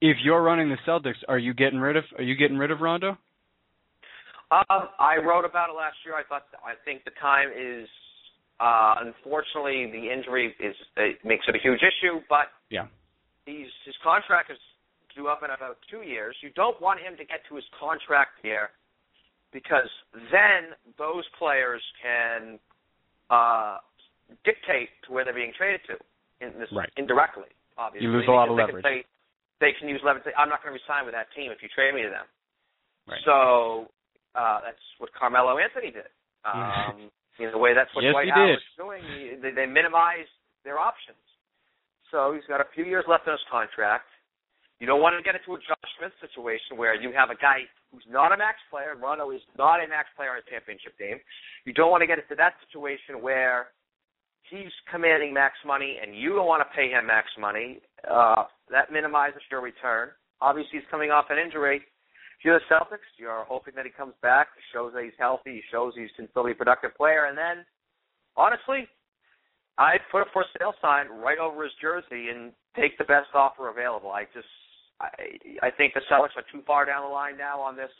[0.00, 2.80] if you're running the Celtics, are you getting rid of are you getting rid of
[2.80, 3.16] Rondo?
[4.50, 6.14] Um, I wrote about it last year.
[6.14, 7.88] I thought I think the time is
[8.60, 12.86] uh, unfortunately the injury is it makes it a huge issue, but Yeah.
[13.46, 14.58] He's his contract is
[15.14, 16.34] due up in about two years.
[16.42, 18.70] You don't want him to get to his contract year
[19.52, 19.88] because
[20.32, 22.58] then those players can
[23.30, 23.78] uh,
[24.44, 25.96] dictate to where they're being traded to
[26.44, 26.90] in this Right.
[26.96, 27.46] indirectly.
[27.78, 28.84] Obviously, You lose a lot of they can leverage.
[28.84, 29.04] say-
[29.60, 30.26] they can use leverage.
[30.36, 32.26] I'm not going to resign with that team if you trade me to them.
[33.06, 33.20] Right.
[33.24, 33.88] So
[34.34, 36.08] uh, that's what Carmelo Anthony did.
[36.44, 38.58] Um, in a way, that's what Yes, Howard did.
[38.60, 39.02] is doing.
[39.40, 40.28] They, they minimize
[40.62, 41.16] their options.
[42.10, 44.06] So he's got a few years left in his contract.
[44.80, 47.64] You don't want to get into a Josh Smith situation where you have a guy
[47.92, 51.22] who's not a max player, Rondo is not a max player on a championship team.
[51.64, 53.70] You don't want to get into that situation where
[54.50, 57.80] he's commanding max money and you don't want to pay him max money.
[58.02, 60.10] Uh, that minimizes your return.
[60.40, 61.78] Obviously, he's coming off an injury.
[61.78, 65.94] If you're the Celtics, you're hoping that he comes back, shows that he's healthy, shows
[65.96, 67.64] he's still a productive player, and then,
[68.36, 68.84] honestly,
[69.78, 73.68] I'd put a for sale sign right over his jersey and take the best offer
[73.68, 74.10] available.
[74.10, 74.46] I just,
[75.00, 75.08] I,
[75.66, 77.90] I think the Celtics are too far down the line now on this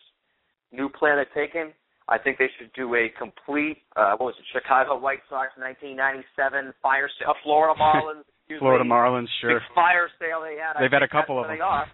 [0.72, 1.72] new plan they're taking.
[2.06, 6.74] I think they should do a complete, uh, what was it, Chicago White Sox 1997
[6.82, 9.60] fire sale, Florida Marlins, Florida me, Marlins, sure.
[9.74, 10.76] fire sale they had.
[10.78, 11.56] They've had a couple of them.
[11.56, 11.86] They are.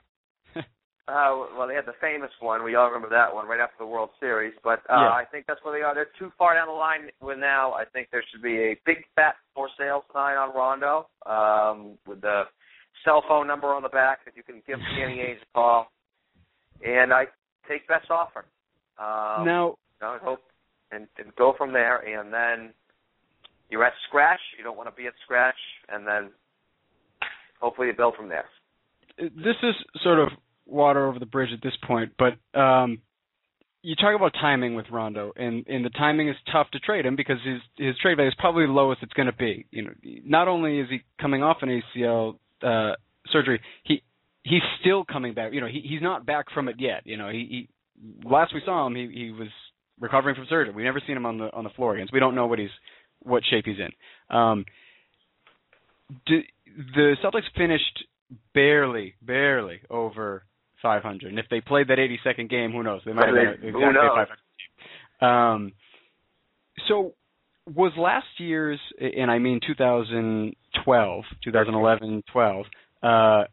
[1.08, 2.62] Uh, well, they had the famous one.
[2.62, 4.54] We all remember that one right after the World Series.
[4.62, 5.08] But uh, Yeah.
[5.10, 5.94] I think that's where they are.
[5.94, 7.72] They're too far down the line with now.
[7.72, 12.20] I think there should be a big fat for sale sign on Rondo um, with
[12.20, 12.44] the
[13.04, 15.90] cell phone number on the back that you can give Danny Ainge a call.
[16.84, 17.24] And I
[17.68, 18.44] take best offer.
[18.98, 19.46] Um,
[20.00, 20.40] Now, I hope
[20.92, 21.98] and, and go from there.
[21.98, 22.72] And then
[23.68, 24.40] you're at scratch.
[24.58, 25.58] You don't want to be at scratch.
[25.88, 26.30] And then
[27.60, 28.44] hopefully you build from there.
[29.18, 30.28] this is sort of
[30.70, 33.00] water over the bridge at this point, but um,
[33.82, 37.16] you talk about timing with Rondo, and, and the timing is tough to trade him
[37.16, 39.66] because his his trade value is probably the lowest it's going to be.
[39.70, 39.90] You know,
[40.24, 42.94] not only is he coming off an ACL uh,
[43.32, 44.02] surgery, he
[44.42, 45.52] he's still coming back.
[45.54, 47.02] You know, he he's not back from it yet.
[47.04, 47.68] You know, he,
[48.22, 49.48] he last we saw him, he he was
[49.98, 50.74] recovering from surgery.
[50.74, 52.58] We never seen him on the on the floor again, so we don't know what
[52.58, 52.68] he's
[53.20, 54.36] what shape he's in.
[54.36, 54.64] Um,
[56.26, 56.40] do,
[56.94, 58.04] the Celtics finished
[58.54, 60.44] barely, barely over
[60.82, 61.28] 500.
[61.28, 63.02] And if they played that 82nd game, who knows?
[63.04, 64.26] They might have been exactly a knows?
[65.20, 65.54] 500.
[65.54, 65.72] Um,
[66.88, 67.14] so
[67.74, 72.66] was last year's, and I mean 2012, 2011, 12,
[73.02, 73.44] uh,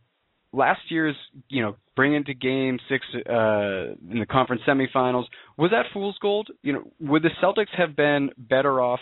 [0.54, 1.16] last year's,
[1.50, 5.26] you know, bring into game six uh, in the conference semifinals,
[5.58, 6.50] was that fool's gold?
[6.62, 9.00] You know, would the Celtics have been better off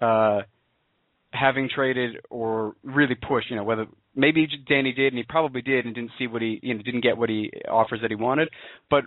[0.00, 0.42] uh,
[1.30, 3.50] having traded or really pushed?
[3.50, 3.86] You know, whether
[4.16, 7.02] maybe Danny did, and he probably did, and didn't see what he, you know, didn't
[7.02, 8.48] get what he offers that he wanted,
[8.90, 9.04] but.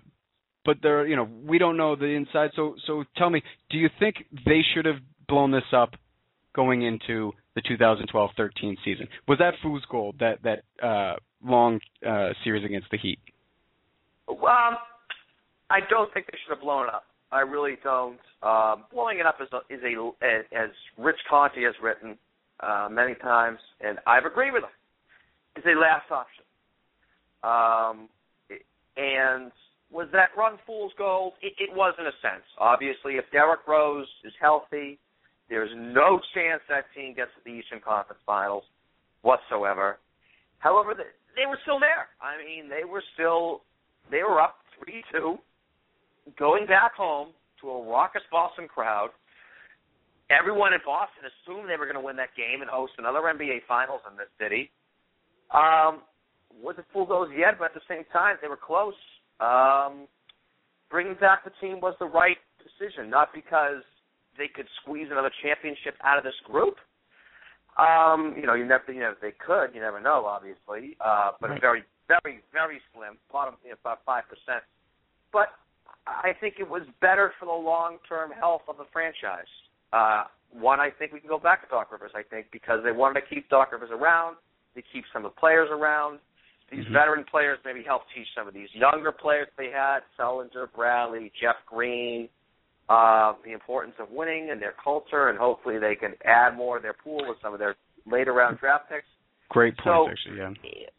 [0.65, 2.51] But there, you know, we don't know the inside.
[2.53, 3.41] So, so tell me,
[3.71, 4.97] do you think they should have
[5.27, 5.91] blown this up
[6.53, 9.07] going into the 2012-13 season?
[9.27, 10.17] Was that fool's gold?
[10.19, 13.19] That that uh, long uh, series against the Heat?
[14.27, 14.75] Um,
[15.69, 17.05] I don't think they should have blown it up.
[17.31, 18.19] I really don't.
[18.41, 22.17] Um, blowing it up is a, is a as Rich Conti has written
[22.59, 24.69] uh, many times, and I've agreed with him.
[25.57, 26.45] Is a last option.
[27.43, 28.09] Um,
[28.97, 29.51] and
[29.91, 31.33] was that run fool's gold?
[31.41, 32.45] It, it was in a sense.
[32.57, 34.99] Obviously, if Derrick Rose is healthy,
[35.49, 38.63] there's no chance that team gets to the Eastern Conference Finals
[39.21, 39.97] whatsoever.
[40.59, 42.07] However, they, they were still there.
[42.21, 43.61] I mean, they were still
[44.11, 45.37] they were up three two,
[46.37, 47.29] going back home
[47.61, 49.09] to a raucous Boston crowd.
[50.29, 53.65] Everyone in Boston assumed they were going to win that game and host another NBA
[53.67, 54.69] Finals in this city.
[55.51, 56.01] Um,
[56.61, 58.93] wasn't full goals yet, but at the same time, they were close.
[59.39, 60.07] Um,
[60.91, 63.81] bringing back the team was the right decision, not because
[64.37, 66.75] they could squeeze another championship out of this group.
[67.77, 69.73] Um, you know, you never, you know, they could.
[69.73, 70.97] You never know, obviously.
[70.99, 71.61] Uh, but Right.
[71.61, 73.17] very, very, very slim.
[73.31, 74.63] Bottom, you know, about five percent.
[75.31, 75.49] But
[76.07, 79.47] I think it was better for the long-term health of the franchise.
[79.93, 82.11] Uh, one, I think we can go back to Doc Rivers.
[82.15, 84.35] I think because they wanted to keep Doc Rivers around,
[84.75, 86.19] they keep some of the players around.
[86.69, 86.91] These Mhm.
[86.91, 91.55] veteran players maybe help teach some of these younger players they had, Sullinger, Bradley, Jeff
[91.65, 92.29] Green,
[92.89, 96.81] uh, the importance of winning and their culture, and hopefully they can add more to
[96.81, 99.07] their pool with some of their later round draft picks.
[99.49, 100.37] Great So- points, actually.
[100.37, 100.89] Yeah.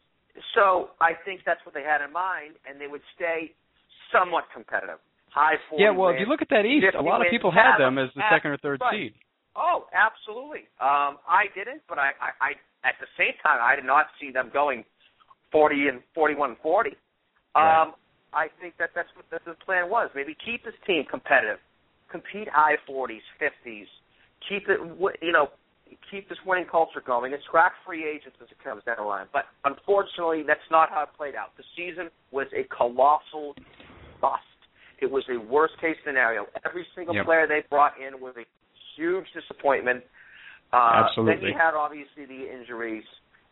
[0.53, 3.53] So I think that's what they had in mind, and they would stay
[4.11, 4.99] somewhat competitive.
[5.29, 5.91] High 40 Yeah.
[5.91, 8.23] Well, if you look at that East, a lot of people had them as the
[8.29, 8.91] second or third right.
[8.91, 9.15] seed.
[9.55, 10.67] Oh, absolutely.
[10.79, 14.31] Um, I didn't, but I, I, I, at the same time, I did not see
[14.31, 14.83] them going
[15.51, 16.89] 40 and 41 40.
[17.55, 17.81] Right.
[17.81, 17.93] Um,
[18.33, 20.09] I think that that's what the, the plan was.
[20.15, 21.59] Maybe keep this team competitive,
[22.09, 23.85] compete high 40s, 50s,
[24.47, 24.79] keep it,
[25.21, 25.49] you know,
[26.09, 29.27] keep this winning culture going, and track free agents as it comes down the line.
[29.33, 31.51] But unfortunately, that's not how it played out.
[31.57, 33.55] The season was a colossal
[34.21, 34.43] bust.
[35.01, 36.45] it was a worst case scenario.
[36.63, 37.25] Every single Yep.
[37.25, 38.45] player they brought in was a
[38.95, 40.03] huge disappointment.
[40.73, 41.35] Uh, Absolutely.
[41.35, 43.03] Then you had obviously the injuries,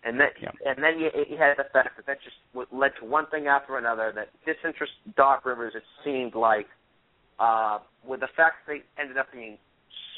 [0.03, 0.55] and then Yep.
[0.65, 2.37] and then you, you had the fact that that just
[2.71, 4.13] led to one thing after another.
[4.15, 5.73] That disinterest Doc Rivers.
[5.75, 6.67] It seemed like
[7.39, 9.57] uh, with the fact that they ended up being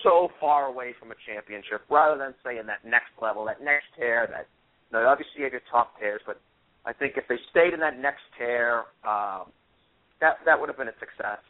[0.04, 3.86] so far away from a championship, rather than say in that next level, that next
[3.98, 4.28] tier.
[4.30, 4.46] That
[4.92, 6.40] you know, obviously you have your top tiers, but
[6.86, 9.50] I think if they stayed in that next tier, um,
[10.20, 11.42] that that would have been a success.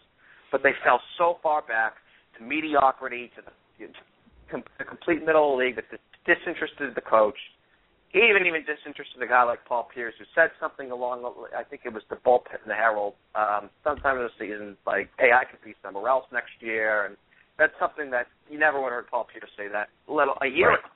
[0.51, 1.95] But they fell so far back
[2.37, 3.51] to mediocrity, to the,
[3.87, 3.99] to
[4.51, 5.87] com- the complete middle of the league that
[6.27, 7.37] disinterested the coach.
[8.13, 11.23] Even even disinterested a guy like Paul Pierce, who said something along,
[11.55, 15.07] I think it was the bullpen in the Herald, um, sometime in the season, like,
[15.17, 17.15] "Hey, I could be somewhere else next year," and
[17.57, 19.87] that's something that you never would have heard Paul Pierce say that.
[20.07, 20.79] Little a year Right.
[20.79, 20.89] ago,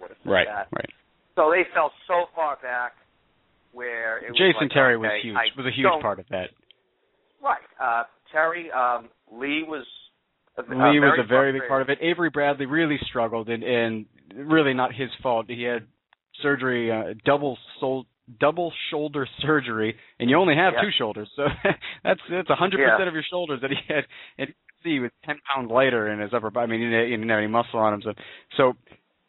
[0.00, 0.68] would have said Right, that.
[0.70, 0.90] right.
[1.34, 2.94] So they fell so far back
[3.72, 5.36] where it was Jason like, Terry okay, was huge.
[5.36, 6.50] I Was a huge part of that.
[7.42, 7.66] Right.
[7.80, 9.86] Uh, Terry um, Lee was.
[10.68, 11.98] A, Lee uh, was a very big part of it.
[12.00, 15.46] Avery Bradley really struggled, and and really not his fault.
[15.48, 15.86] He had
[16.42, 18.06] surgery, uh, double sol-
[18.38, 20.82] double shoulder surgery, and you only have Yeah.
[20.82, 21.46] two shoulders, so
[22.04, 24.04] that's that's a hundred percent of your shoulders that he had.
[24.38, 26.64] And see he was ten pounds lighter in his upper body.
[26.64, 28.12] I mean, he didn't, he didn't have any muscle on him, so
[28.56, 28.72] so.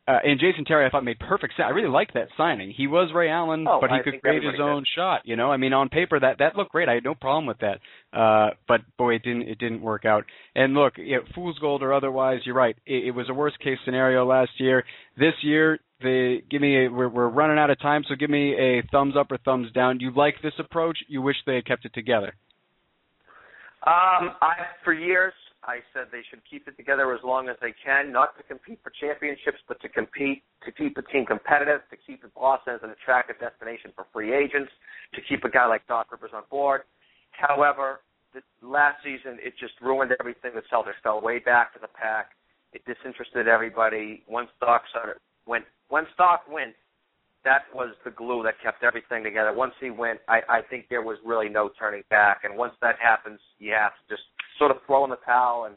[0.08, 1.68] Uh, and Jason Terry, I thought made perfect sense.
[1.68, 2.74] I really liked that signing.
[2.76, 5.22] He was Ray Allen, Oh, but he I could create his own shot.
[5.26, 6.90] You know, I mean, on paper that that looked great.
[6.90, 7.80] I had no problem with that.
[8.12, 10.26] Uh, but boy, it didn't it didn't work out.
[10.56, 12.76] And look, you know, fool's gold or otherwise, you're right.
[12.86, 14.84] It, it was a worst case scenario last year.
[15.18, 18.56] This year, they give me a, we're we're running out of time, so give me
[18.56, 20.00] a thumbs up or thumbs down.
[20.00, 20.98] Do you like this approach?
[21.08, 22.34] You wish they had kept it together?
[23.86, 25.34] Um, I for years
[25.64, 28.80] I said they should keep it together as long as they can, not to compete
[28.84, 32.90] for championships, but to compete to keep the team competitive, to keep Boston as an
[32.90, 34.72] attractive destination for free agents,
[35.14, 36.82] to keep a guy like Doc Rivers on board.
[37.32, 38.02] However,
[38.34, 40.52] the, last season it just ruined everything.
[40.56, 42.32] The Celtics fell way back to the pack.
[42.74, 44.24] It disinterested everybody.
[44.28, 46.74] Once Doc started went, once Doc went,
[47.44, 49.52] that was the glue that kept everything together.
[49.54, 52.42] Once he went, I, I think there was really no turning back.
[52.44, 54.24] And once that happens, you have to just
[54.62, 55.76] sort of throw in the towel and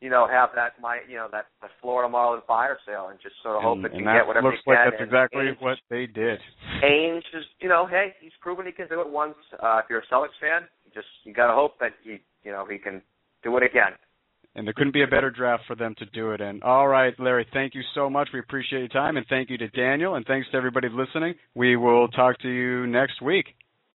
[0.00, 3.34] you know have that my you know that the Florida Marlins fire sale and just
[3.42, 4.90] sort of hope and, that you that get whatever looks you like can.
[4.90, 6.40] that's And exactly Ainge, what they did.
[6.82, 9.36] Ainge is you know hey he's proven he can do it once.
[9.60, 12.52] Uh, if you're a Celtics fan, you just you got to hope that he you
[12.52, 13.02] know he can
[13.44, 13.92] do it again.
[14.56, 16.60] And there couldn't be a better draft for them to do it in.
[16.64, 18.30] All right, Larry, thank you so much.
[18.32, 21.34] We appreciate your time, and thank you to Daniel, and thanks to everybody listening.
[21.54, 23.46] We will talk to you next week.